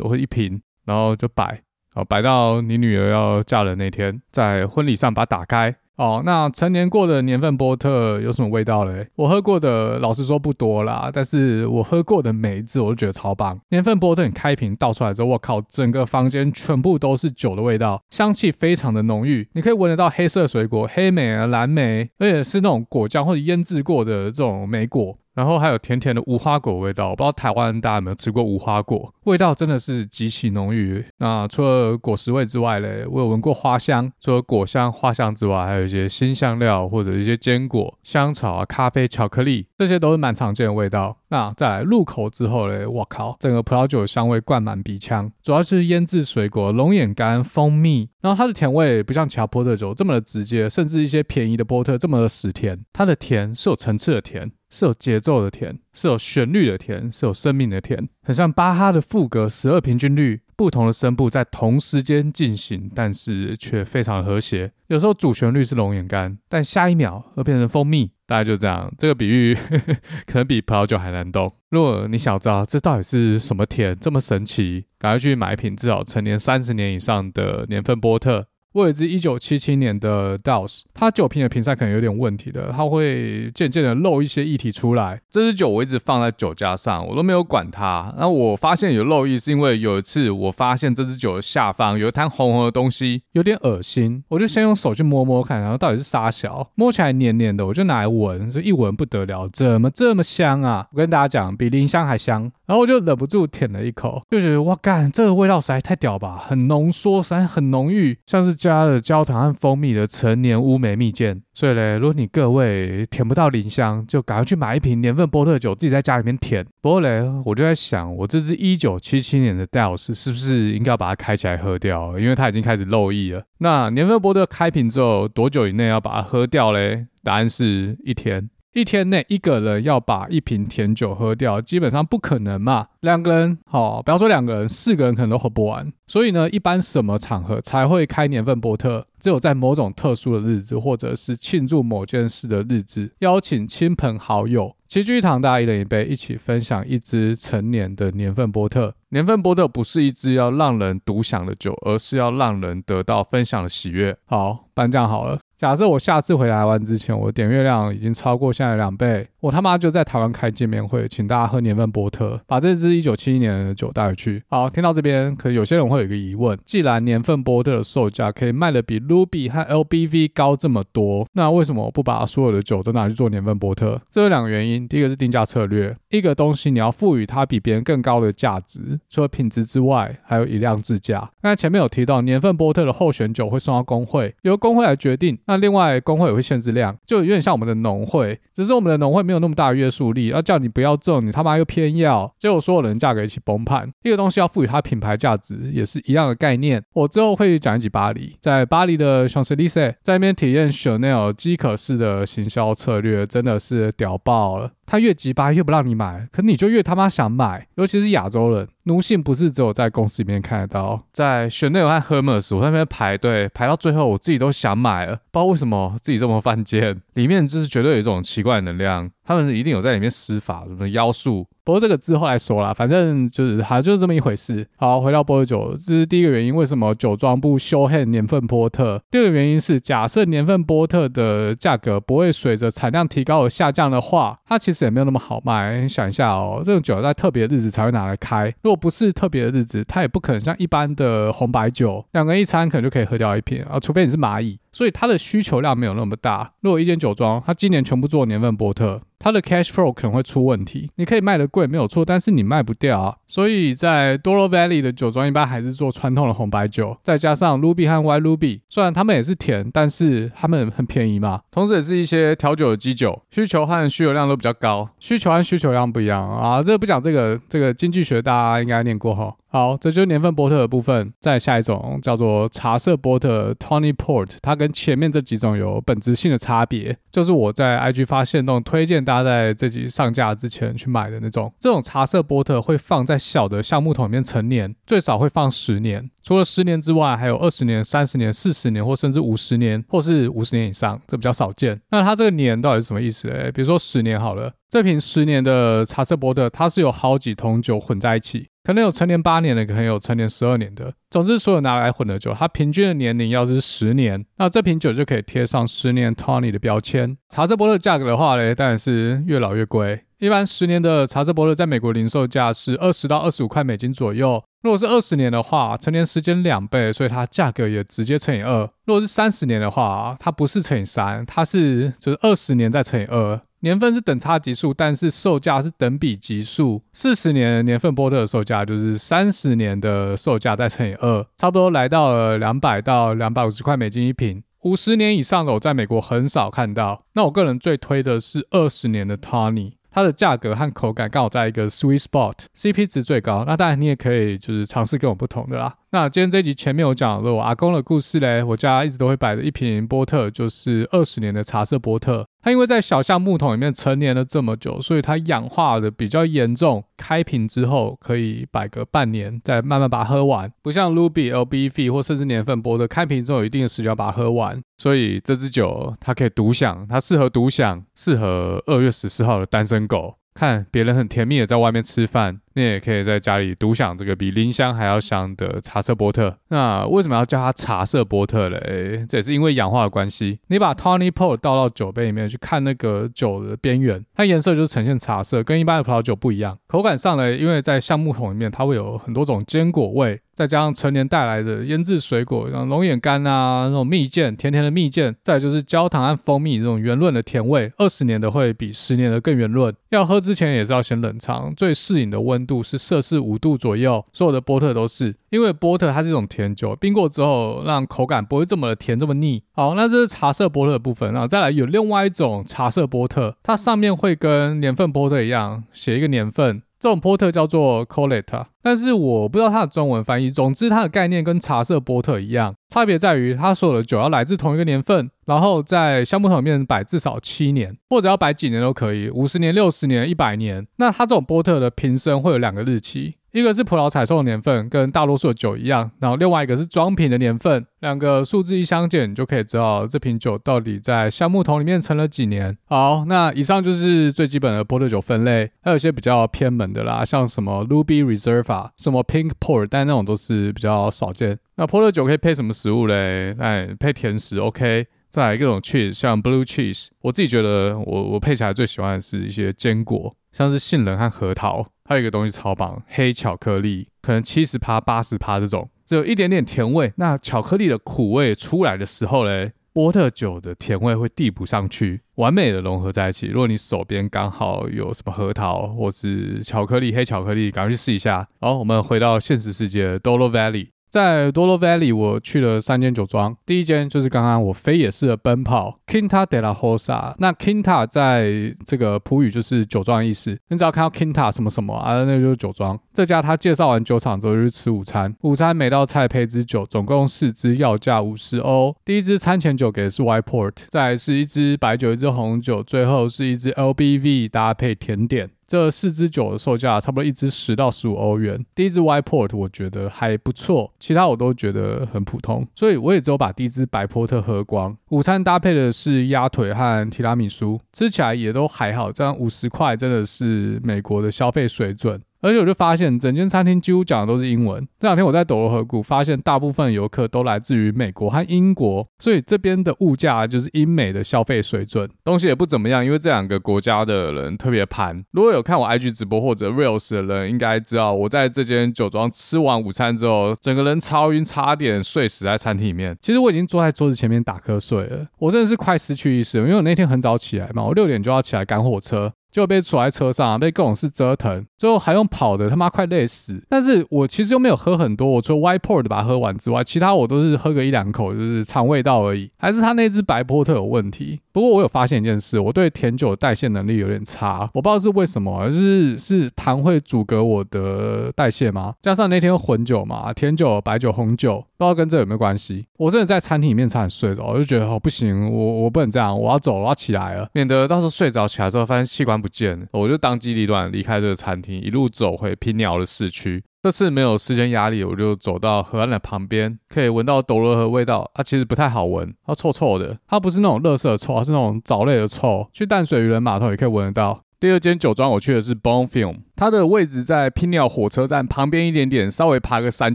[0.03, 1.63] 或一瓶，然后就摆，
[1.95, 5.77] 好摆到你女儿要嫁人那天，在婚礼上把它打开。
[5.97, 9.07] 哦，那成年过的年份波特有什么味道嘞？
[9.15, 13.61] 我喝过的，老实说不多啦，但是我喝过的每一支我都觉得超棒。
[13.71, 25.17] 年份波特你开瓶倒出来之后，我靠，整个房间全部都是酒的味道，香气非常的浓郁，你可以闻得到黑色水果、黑莓啊、蓝莓，而且是那种果酱或者腌制过的这种莓果。
[25.35, 27.11] 然后还有甜甜的无花果味道。
[27.11, 31.05] 我不知道台湾大家有没有吃过无花果，味道真的是极其浓郁。
[31.19, 34.11] 那除了果实味之外嘞，我有闻过花香。
[34.21, 41.19] 除了果香、花香之外，还有一些辛香料或者一些坚果、香草啊、咖啡、巧克力，这些都是蛮常见的味道。
[41.29, 48.09] 那再来入口之后嘞，我靠，整个葡萄酒的香味灌满鼻腔，主要是腌制水果、龙眼干、蜂蜜。
[48.21, 52.79] 然后它的甜味不像其他波特酒这么的直接，甚至一些便宜的波特这么的死甜。
[52.93, 60.41] 它的甜是有层次的甜，是有节奏的甜，是有旋律的甜，是有生命的甜，很像巴哈的赋格十二平均律。
[60.57, 64.71] 不同的声部在同时间进行，但是却非常和谐。
[64.87, 68.13] 有时候主旋律是龙眼干，但下一秒会变成蜂蜜。
[68.27, 69.95] 大概就这样，这个比喻呵呵
[70.27, 71.53] 可能比葡萄酒还难懂。
[71.71, 78.47] 如果你想知道这到底是什么甜这么神奇，赶快去买一瓶至少陈年三十年以上的年份波特。
[78.75, 85.21] 我有一支一九七七年的 DOS，它酒瓶的瓶塞可能有点问题的，它会渐渐的漏一些液体出来。
[85.31, 88.13] 这支酒我一直放在酒架上，我都没有管它。
[88.17, 94.25] 然后我发现有漏液，是因为有一次我发现这支酒的下方有一滩红红的东西，有点恶心。
[94.29, 100.89] 我就先用手去摸摸看，然后到底是啥小，摸起来黏黏的，我就拿来闻，就一闻不得了，怎么这么香啊？
[100.91, 102.51] 我跟大家讲，比林香还香。
[102.67, 111.43] 然后我就忍不住舔了一口，就觉得哇干，这个味道实在太屌吧，很浓缩，实在很浓郁，像是加了焦糖和蜂蜜的陈年乌梅蜜饯。
[111.53, 116.65] 所以嘞，如果你各位舔不到林香，就赶快去买一瓶年份波特酒，自己在家里面舔。
[116.81, 122.19] 不过嘞，我就在想，我这支一九七七年的 Dells 是不是应该要把它开起来喝掉？
[122.19, 123.45] 因为它已经开始漏液了。
[123.59, 127.07] 那年份波特开瓶之后多久以内要把它喝掉嘞？
[127.23, 128.49] 答案是一天。
[128.75, 132.89] 一天内一个人要把一瓶甜酒喝掉，基本上不可能嘛。
[133.01, 135.93] 两个人，好，不要说两个人，四个人可能都喝不完。
[136.09, 139.07] 所以呢，一般什么场合才会开年份波特？
[139.21, 148.93] 只有在某种特殊的日子，或者是庆祝某件事的日子，邀请亲朋好友齐聚一堂，大家一人一杯，一起分享一支陈年的年份波特。
[149.11, 154.17] 年份波特不是一支要让人独享的酒，而是要让人得到分享的喜悦。
[154.27, 155.39] 好，颁奖好了。
[155.65, 164.43] 假设我下次回台湾之前，我点阅量已经超过现在两倍，我他妈就在台湾开见面会，请大家喝年份波特，把这支一九七一年的酒带回去。
[164.51, 173.99] 好，听到这边，可能有些人会有一个疑问：既然年份波特的售价可以卖得比 Ruby 和 LBV 高这么多，那为什么不把所有的酒都拿去做年份波特？
[174.11, 181.31] 这有两个原因，第一个是定价策略，一个东西你要赋予它比别人更高的价值，除了品质之外，还有以量制价。
[181.41, 185.39] 刚才前面有提到，年份波特的候选酒会送到工会，由工会来决定。
[185.47, 193.89] 那那另外，工会也会限制量，就有点像我们的农会，只是我们的农会没有那么大的约束力，要叫你不要种，你他妈又偏要，结果所有人价格一起崩盘。
[194.03, 196.83] 一个东西要赋予它品牌价值，也是一样的概念。
[196.93, 204.73] 我之后会讲一集巴黎，在巴黎的 c h a n s e l i s e 在那边体验 Chanel 饥渴式的行销策略，真的是屌爆了。
[204.87, 219.11] 他越急巴越不让你买，可你就越他妈想买，尤其是亚洲人，奴性不是只有在公司里面看得到，在 Chanel 和 Hermes，我在那边排队排到最后，我自己都想买了，不知道为什么自己 这么犯贱，里面就是绝对有一种奇怪的能量。
[219.25, 221.47] 他们是一定有在里面施法，什么妖术？
[221.65, 224.67] 不过这个之后来说啦，反正就是还就是这么一回事。
[224.77, 229.03] 好，回到波特酒，这是第一个原因，为什么酒庄不修恨年份波特？
[229.11, 235.81] 第二个原因是，假设年份波特的价格不会随着产量提高而下降的话，它其实也没有那么好卖。
[235.81, 244.59] 你想一下哦，这种酒在特别的日子才会拿来开，如果不是特别的日子，它也不可能像一般的红白酒，两个人一餐可能就可以喝掉一瓶啊，除非你是蚂蚁。
[244.75, 246.53] 所以它的需求量没有那么大。
[246.61, 250.91] 如果一间酒庄，它今年全部做年份波特，它的 cash flow 可能会出问题。
[250.97, 253.17] 你可以卖得贵没有错，但是你卖不掉啊。
[253.29, 261.41] 所以在 Doro Valley 的酒庄一般还是做传统的红白酒，再加上 Ruby 和 White Ruby，虽然他们也是甜，但是他们很便宜嘛。
[261.53, 264.91] 同时也是一些调酒的基酒，需求和需求量都比较高。
[264.99, 266.63] 需求和需求量不一样啊。
[266.63, 269.35] 这个不讲这个，这个经济学大家应该念过哈。
[269.55, 271.13] 好，这就是年份波特的部分。
[271.21, 281.55] 再下一种叫做茶色波特 （Tony Port，它跟前面这几种有本质性的差别，就是我在 IG 发现那种推荐大家在这集上架之前去买的那种。
[281.61, 286.11] 这种茶色波特会放在小的橡木桶里面陈年，最少会放十年。
[286.25, 291.79] 除了十年之外，还有二十年、三十年、四十年，或甚至五十年，或是五十年以上，这比较少见。
[291.91, 293.53] 那它这个年到底是什么意思嘞？
[293.53, 298.49] 比如说十年好了，这瓶十年的茶色波特，它是有好几桶酒混在一起。
[298.65, 300.95] 可能有陈年八年的，可能有陈年十二年的。
[301.11, 307.19] 总之，所有拿来混的酒，它平均的年龄要是十年，那这瓶酒就可以贴上十年 Tony 的标签。
[307.29, 310.04] 茶色波特价格的话呢，当然是越老越贵。
[310.19, 314.43] 一般十年的茶色波特在美国零售价是二十到二十五块美金左右。
[314.63, 318.63] 如果是二十年的话，成年时间两倍，所以它价格也直接乘以二。
[318.87, 323.41] 如果是三十年的话，它不是乘以三，它是就是二十年再乘以二。
[323.61, 326.83] 年份是等差级数，但是售价是等比级数。
[326.93, 334.43] 四十年年份波特的售价就是三十年的售价再乘以二，差不多来到了两百到两百五十块美金一瓶。
[334.63, 337.05] 五十年以上的我在美国很少看到。
[337.15, 339.73] 那我个人最推的是二十年的 Tawny。
[339.95, 343.45] 它的价格和口感刚好在一个 sweet spot，CP 值最高。
[343.47, 345.73] 那当然你也可以就是尝试跟我不同的啦。
[345.93, 352.27] 那今天这集前面我讲了我阿公的故事嘞，我家一直都会摆的一瓶波特，就是二十年的茶色波特。
[352.45, 356.85] 它因为在小橡木桶里面陈年了这么久，所以它氧化的比较严重。
[356.99, 360.53] 开瓶之后可以摆个半年，再慢慢把它喝完。
[360.61, 364.61] 不像 Ruby、LBF 或甚至年份波的，开瓶之后有一定的时间把它喝完。
[364.77, 370.15] 所以这支酒它可以独享，它适合独享，适合二月十四号的单身狗。
[370.35, 376.37] 看别人很甜蜜的在外面吃饭，你也可以在家里独享这个比林香还要香的茶色波特。
[376.49, 379.07] 那为什么要叫它茶色波特嘞？
[379.09, 380.41] 这也是因为氧化的关系。
[380.49, 386.59] 你把 Tony p o r 倒到酒杯里面去看那个酒的边缘，它颜色就是呈现茶色，跟一般的葡萄酒不一样。
[386.67, 390.21] 口感上呢，因为在橡木桶里面，它会有很多种坚果味。
[390.35, 397.73] 再加上陈年带来的腌制水果，像龙眼干啊，那种蜜饯，甜甜的蜜饯，再就是焦糖和蜂蜜这种圆润的甜味。
[397.77, 399.75] 二十年的会比十年的更圆润。
[399.91, 404.05] 要喝之前也是要先冷藏，最适应的温度是摄氏五度左右。
[404.13, 409.43] 所有的波特都是，因为波特它是一种甜酒，冰过之后让口感不会这么的甜，这么腻。
[409.53, 411.15] 好，那这是茶色波特的部分。
[411.15, 416.63] 那再来有另外一种茶色波特，它上面会跟年份波特一样写一个年份。
[416.85, 420.31] 这种波特叫做 Collet，但是我不知道它的中文翻译。
[420.31, 430.67] 总之，它的概念跟茶色波特一样，差别在于它所有的酒要来自同一个年份，然后在橡木桶里面摆至少七年，或者要摆几年都可以，五十年、六十年、一百年。
[430.77, 433.15] 那它这种波特的瓶身会有两个日期。
[433.35, 442.57] 一个是葡萄采收的年份，跟大多数的酒一样，然后另外一个是装瓶的年份，两个数字一相减，你就可以知道这瓶酒到底在橡木桶里面陈了几年。
[442.67, 451.37] 好，那以上就是最基本的波特酒分类，还有一些比较偏门的啦，像什么 Ruby Reserva，什么 Pink Port，但那种都是比较少见。
[451.57, 453.35] 那波特酒可以配什么食物嘞？
[453.41, 454.87] 哎，配甜食，OK。
[455.11, 461.67] 再来各种 cheese，像 Blue Cheese，我自己觉得我我配起来最喜欢的是一些坚果，像是杏仁和核桃。
[461.87, 466.91] 还有一个东西超棒，黑巧克力，可能七十趴、八十趴这种，只有一点点甜味。
[466.97, 473.27] 那巧克力的苦味出来的时候嘞，波特酒的甜味会递补上去，完美的融合在一起。
[473.27, 478.27] 如果你手边刚好有什么核桃或是巧克力、黑巧克力，赶快去试一下。
[478.41, 480.69] 好，我们回到现实世界，Dolo Valley。
[480.95, 483.37] 在多罗 Valley，我去了三间酒庄。
[483.45, 487.13] 第一间就是刚刚我飞也式的奔跑 Quinta de la Rosa。
[487.19, 490.39] 那 Quinta 在这个葡语就是酒庄的意思。
[490.51, 492.79] 你只要看到 Quinta 什么什么啊，那就是酒庄。
[492.93, 495.13] 这家他介绍完酒厂之后就去吃午餐。
[495.23, 498.77] 午餐每道菜配支酒，总共四支，要价五十欧。
[498.85, 505.29] 第一支餐前酒给的是 White Port，再来是一支白酒，一支红酒，最后是一支 LBV 搭配甜点。
[505.47, 508.45] 这四支酒的售价差不多一支十到十五欧元。
[508.55, 514.77] 第一支 White Port 我觉得还不错，其他我都觉得很普通，所以我也只有把第一支白波特喝光。
[514.91, 518.91] 午餐搭配的是鸭腿和提拉米苏，吃起来也都还好。
[518.91, 522.01] 这样五十块真的是美国的消费水准。
[522.25, 524.67] 而且我就发现，整间餐厅几乎讲的都是英文。
[524.81, 532.83] 这两天我在斗罗河谷发现，大部分游客都来自于美国和英国，所以这边的物价就是英美的消费水准，东西也不怎么样。
[532.83, 535.05] 因为这两个国家的人特别盘。
[535.11, 542.97] 如果有看我 IG 直播或者 Reels 的人，应该知道我在这间酒庄吃完午餐之后，整个人超晕，差点睡死在餐厅里面。
[543.03, 549.13] 其实我已经坐在桌子前面打瞌睡了，我真的是快失去意识了，因为我那天很早起来嘛，我六点就要起来赶火车。
[549.35, 553.45] 就被锁在车上，被各种事折腾，最后还用跑的，他妈快累死。
[553.49, 559.29] 但是我其实又没有喝很多，我除了 White Port 把它喝完之外，其他我都是喝个一两口，就是尝味道而已。
[559.37, 561.21] 还是他那支白波特有问题。
[561.33, 568.75] 不过我有发现一件事，我对甜酒的代谢能力有点差，我不知道是为什么，就是是糖会阻隔我的代谢吗？
[568.81, 572.67] 加上那天混酒嘛，甜酒、白酒、红酒，不知道跟这有没有关系。
[572.77, 583.43] 我真的在餐厅里面差点睡着，我就觉得哦不行，我我不能这样，我要走，我要起来了，免得到时候睡着起来之后发现器官不见了，我就当机立断离开这个餐厅，一路走回拼鸟的市区。
[583.63, 588.11] 这次没有时间压力，我就走到河岸的旁边，可以闻到斗罗河味道。
[588.15, 589.97] 它其实不太好闻，它臭臭的。
[590.07, 592.47] 它不是那种垃圾的臭，它是那种藻类的臭。
[592.53, 594.21] 去淡水渔人码头也可以闻得到。
[594.39, 599.95] 第二间酒庄我去的是 Bonfilm，它的位置在拼鸟火车站旁边一点点，稍微爬个山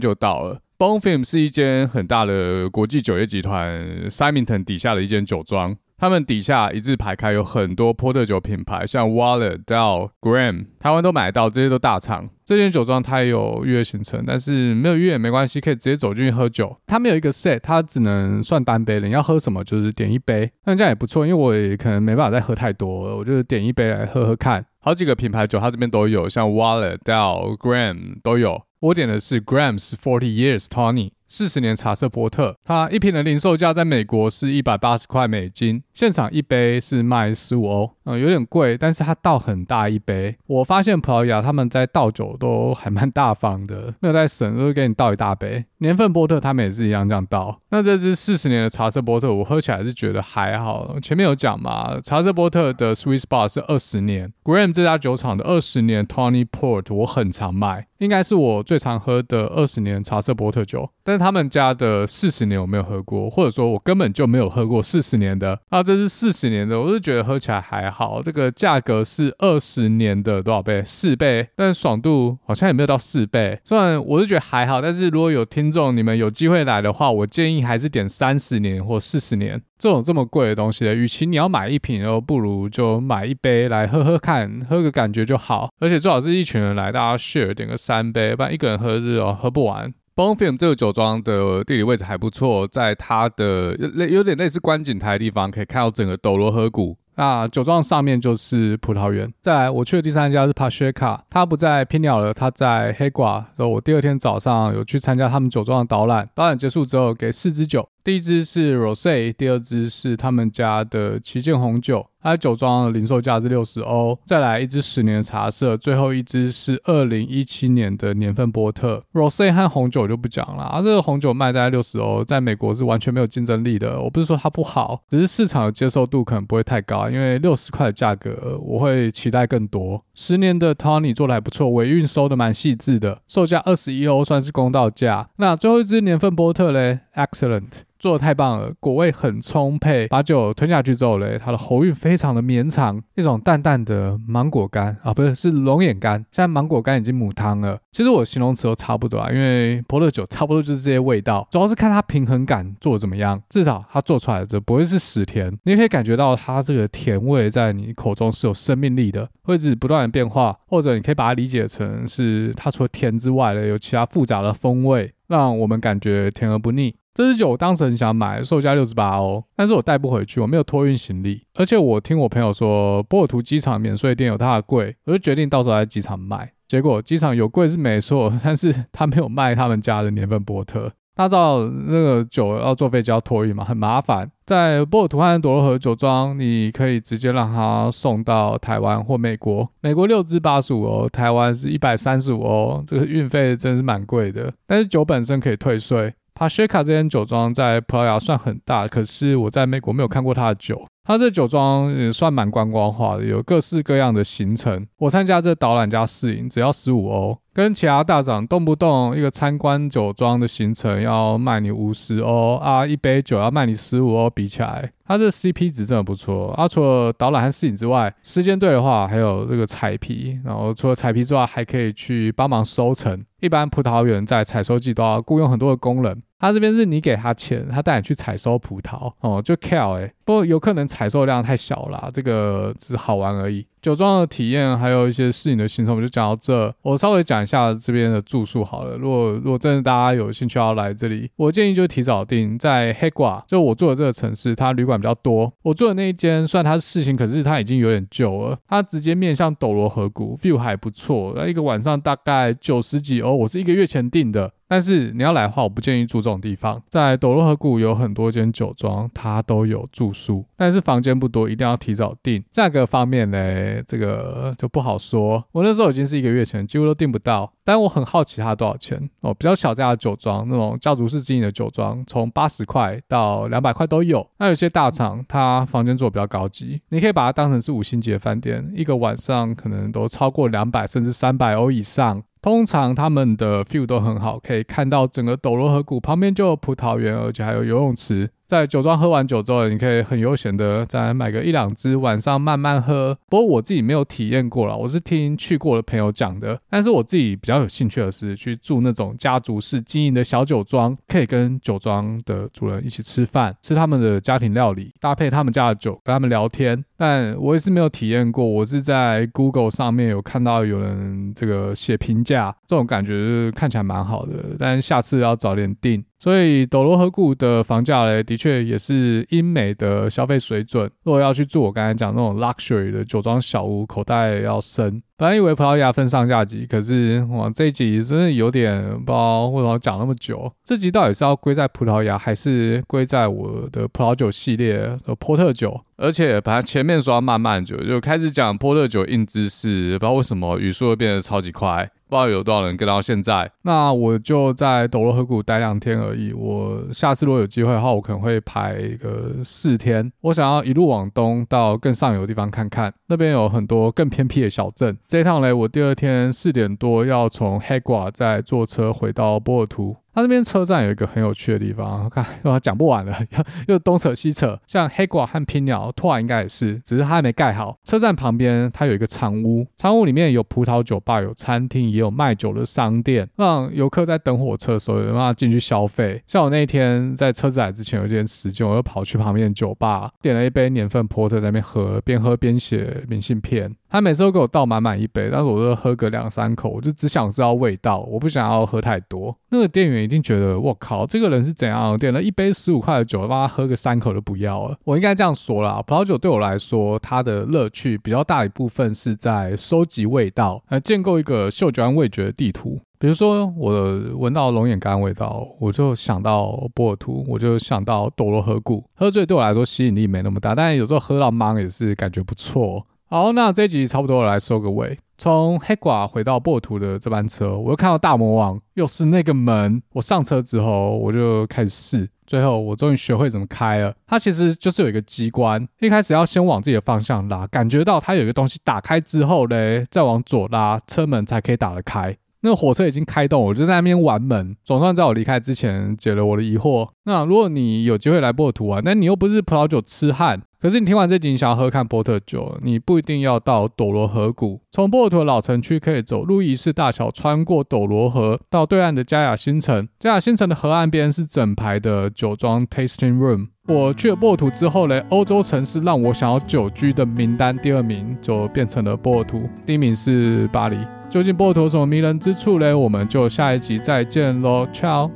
[0.00, 0.58] 就到了。
[0.80, 5.76] Bone Film 是一间很大的国际酒业集团，Simington 底下的一间酒庄。
[5.98, 12.30] 他们底下一字排开，有很多波特酒品牌，像 Waller、Dell、Graham，台湾都买得到，这些都大厂。
[12.46, 16.74] 这间酒庄它也有预约行程，但是没有预约也没关系，可以直接走进去喝酒。
[16.86, 20.50] 它没有一个 set，它只能算单杯的，你要喝什么就是点一杯。
[20.64, 24.64] 那这样也不错，因为我也可能没办法再喝太多，我就是点一杯来喝喝看。
[24.78, 28.62] 好几个品牌酒它这边都有，像 Waller、Dell、Graham 都有。
[28.80, 31.10] 我点的是 Grams Forty Years Tony。
[31.28, 40.36] 四十年茶色波特，它一瓶的零售价在美国是一百八十块美金，现场一杯是卖十五欧，嗯，有点贵，但是它倒很大一杯。
[40.48, 45.64] 我发现葡萄牙他们在倒酒都还蛮大方的，没有在省，都会给你倒一大杯。
[45.80, 47.60] 年份波特他们也是一样这样倒。
[47.70, 50.96] 那这支四十年的茶色波特，我喝起来是觉得还好。
[51.00, 65.60] 前面有讲嘛，茶色波特的 Sweet Spot 是二十年，Graham 这家酒厂的二十年 Tony Port 我很常卖，应该是我最常喝的二十年茶色波特酒，但是他们家的四十年我没有喝过，或者说我根本就没有喝过四十年的。
[65.68, 68.20] 啊，这是四十年的，我是觉得喝起来还好。
[68.20, 70.82] 这个价格是二十年的多少倍？
[70.84, 73.60] 四倍，但爽度好像也没有到四倍。
[73.64, 80.94] 虽然我是觉得还好，但是如果有听众你们有机会来的话，我建议还是点三十年或四十年这种这么贵的东西的。
[80.94, 85.70] 与其你要买一瓶，然后不如就买一杯来喝喝看，喝个感觉就好。
[85.80, 89.92] 而且最好是一群人来，大家 share 点个三杯，不然一个人喝日哦喝不完。
[90.16, 96.98] Bonfim 这个酒庄的地理位置还不错，在它的类有点类似观景台的地方，可以看到整个斗罗河谷。
[97.20, 99.30] 那酒庄上面就是葡萄园。
[99.42, 103.34] 再来，我去的第三家是 Pacheca，它不在拼鸟了，它在黑寡。
[103.34, 107.86] 然后我第二天早上有去参加他们酒庄的导览，导览结束之后给四支酒。
[108.02, 114.18] 第一支是 Rosé，第二支是他们家的旗舰红酒，它酒庄的零售价是六十欧。
[114.26, 119.02] 再来一支十年的茶色，最后一支是二零一七年的年份波特。
[119.12, 124.00] Rosé 和红酒就不讲了，啊，这个红酒卖在六十欧，在美国是完全没有竞争力的。
[124.00, 130.04] 我不是说它不好，只是市场的接受度可能不会太高，因为六十块的价格，我会期待更多。
[130.14, 135.28] 十年的 Tony 做的还不错，尾韵收的蛮细致的，售价二十一欧，算是公道价。
[135.36, 137.89] 那最后一支年份波特嘞，Excellent。
[138.00, 146.16] 做的太棒了，果味很充沛，把酒吞下去之后嘞，它的喉韵非常的绵长，一种淡淡的芒果干啊，不是，是龙眼干。
[146.30, 166.94] 现在芒果干已经母汤了，其实我形容词都差不多啊，因为波特酒差不多就是这些味道，主要是看它平衡感做的怎么样，至少它做出来的不会是死甜，你可以感觉到它这个甜味在你口中是有生命力的，会一直不断的变化，或者你可以把它理解成是它除了甜之外呢，有其他复杂的风味，让我们感觉甜而不腻。
[167.12, 176.52] 这支酒我当时很想买，售价六十八欧，但是我带不回去，我没有托运行李，而且我听我朋友说波尔图机场免税店有它的柜，我就决定到时候在机场买。
[176.68, 180.92] 结果机场有柜是没错，但是他没有卖他们家的年份波特。
[181.16, 184.30] 大家知道那个酒要坐飞机要托运嘛，很麻烦。
[184.46, 189.68] 在波尔图和朵洛河酒庄，你可以直接让他送到台湾或美国。
[189.80, 194.50] 美国六支八十五欧，台湾是一百三十五欧，这个运费真是蛮贵的。
[194.66, 196.14] 但是酒本身可以退税。
[196.40, 200.82] Pacheca 这间酒庄在葡萄牙算很大，可是我在美国没有看过它的酒。
[201.04, 204.86] 它这酒庄也算蛮观光化的，有各式各样的行程。
[204.96, 216.52] 我参加这导览加试饮，只要十五欧，跟其他大厂动不动一个参观酒庄的行程要卖你五十欧啊，一杯酒要卖你十五欧，比起来，它这 CP 值真的不错。
[216.52, 223.22] 啊，除了导览和试饮之外，时间对的话，还有这个采皮，然后除了采皮之外，还可以去帮忙收成。
[223.40, 226.22] 一般葡萄园在采收季都要雇佣很多的工人。
[226.40, 233.66] 他这边是你给他钱，他带你去采收葡萄哦，就 care 哎，不过有可能采收量太小了，这个只是好玩而已。
[233.82, 236.74] 酒庄的体验还有一些试饮的行程，我们就讲到这。
[236.82, 238.96] 我稍微讲一下这边的住宿好了。
[238.96, 242.58] 如果如果真的大家有兴趣要来这里，我建议就提早订。
[242.58, 245.50] 在黑寡，就我住的这个城市，它旅馆比较多。
[245.62, 248.58] 我住的那一间，虽然它是四星，可是它已经有点旧了。
[248.68, 251.32] 它直接面向斗罗河谷，view 还不错。
[251.34, 254.52] 那一个晚上大概九十几欧，我是一个月前订的。
[254.70, 256.80] 但是你要来的话，我不建议住这种地方。
[256.88, 262.40] 在斗罗河谷有很多间酒庄，它都有住宿，但是房间不多，一定要提早订。
[262.52, 265.44] 价格方面呢，这个就不好说。
[265.50, 267.52] 我那时候已经是一个月前，几乎都订不到。
[267.64, 269.34] 但我很好奇它多少钱哦。
[269.34, 274.24] 比较小家的酒庄，那种家族式经营的酒庄，从八十块到两百块都有。
[274.38, 282.22] 那有些大厂，它房间做比较高级，你可以把它当成是五星级的饭店，一个晚上可能都超过两百甚至三百欧以上。
[282.42, 288.30] 通常他们的 view 都很好，可以看到整个斗罗河谷旁边就有葡萄园，而且还有游泳池。
[288.50, 293.16] 在酒庄喝完酒之后，你可以很悠闲的再买个一两支，晚上慢慢喝。
[293.28, 296.60] 不过我自己没有体验过啦，我是听去过的朋友讲的。
[296.68, 306.84] 但是我自己比较有兴趣的是去住那种家族式经营的小酒庄，可以跟酒庄的主人一起吃饭，吃他们的家庭料理，搭配他们家的酒，跟他们聊天。
[306.96, 316.04] 但我也是没有体验过，我是在 Google 上面有看到有人这个写评价，这种感觉是看起来蛮好的，但下次要早点订。
[316.22, 320.84] 所以斗罗河谷的房价嘞，的确也是英美的消费水准。
[321.02, 325.02] 如果要去住我刚才讲那种 luxury 的酒庄小屋，口袋要深。
[325.20, 330.50] 本来以为葡萄牙分上下集，可是哇，这一集真的有点不知道为什么讲那么久。
[330.64, 335.78] 这集到底是要归在葡萄牙，还是归在我的葡萄酒系列的波特酒？
[335.98, 341.90] 而且本来前面说要慢慢酒，就开始讲波特酒硬知识，不知道为什么语速会变得超级快。
[342.08, 346.32] 不知道有多少人跟到现在，那我就在斗罗河谷待两天而已。
[346.32, 350.10] 我下次如果有机会的话，我可能会排个四天。
[350.22, 354.98] 我想要一路往东到更上游的地方看看，那边有很多更偏僻的小镇。
[355.10, 359.96] 这趟嘞，我第二天四点多要从黑瓜再坐车回到波尔图。
[360.14, 362.24] 它这边车站有一个很有趣的地方， 看，
[362.60, 363.16] 讲不完了，
[363.68, 364.58] 又东扯西扯。
[364.66, 367.76] 像黑寡和拼鸟，托尔应该也是，只是它还没盖好。
[367.84, 376.22] 车站旁边它有一个长屋，长屋里面有葡萄酒吧、有餐厅，也有卖酒的商店，让游客在等火车的时候有办法进去消费。
[376.26, 383.74] 像我那一天在车子来之前有点时间，我又跑去旁边的酒吧，点了一杯年份波特，在那边喝，边喝边写明信片。
[383.92, 389.36] 他每次都给我倒满满一杯，但是我都喝个两三口，我就只想知道味道，我不想要喝太多。
[389.48, 391.98] 那个店员一定觉得我靠，这个人是怎样？
[391.98, 394.76] 点了一杯十五块的酒，帮他喝个三口都不要了。
[394.84, 402.80] 我应该这样说啦，葡萄酒对我来说，它的乐趣比较大一部分是在收集味道，来建构一个嗅觉和味觉的地图。
[402.98, 408.84] 比如说，我闻到龙眼干味道，我就想到波尔图，我就想到斗罗河谷。
[408.94, 412.86] 喝醉对我来说吸引力没那么大，但有时候喝到茫也是感觉不错。
[413.12, 414.96] 好，那这集差不多来收个尾。
[415.18, 419.82] 从黑寡回到波图的这班车，我又看到大魔王，又是那个门。
[419.94, 423.92] 我上车之后，我就开始试，最后我终于学会怎么开了。
[424.06, 432.16] 它其实就是有一个机关，一开始要先往自己的方向拉，感觉到它有一个东西打开之后嘞，再往左拉，车门才可以打得开。
[432.42, 436.88] 那个火车已经开动，我就在那边玩门，总算在我离开之前解了我的疑惑。
[437.06, 440.40] 那如果你有机会来波尔图玩，但你又不是葡萄酒痴汉。
[440.60, 444.60] 可是你听完这集，你想要喝看波特酒，你不一定要到斗罗河谷。
[444.70, 449.88] 从波尔图的老城区可以走路易斯大桥，穿过斗罗河到对岸的加雅新城。
[449.98, 453.48] 加雅新城的河岸边是整排的酒庄 tasting room。
[453.68, 460.76] 我去了波尔图之后呢，欧洲城市让我想要久居的名单第二名就变成了波尔图，第一名是巴黎。
[461.08, 462.76] 究竟波尔图有什么迷人之处呢？
[462.76, 465.10] 我们就下一集再见喽，ciao。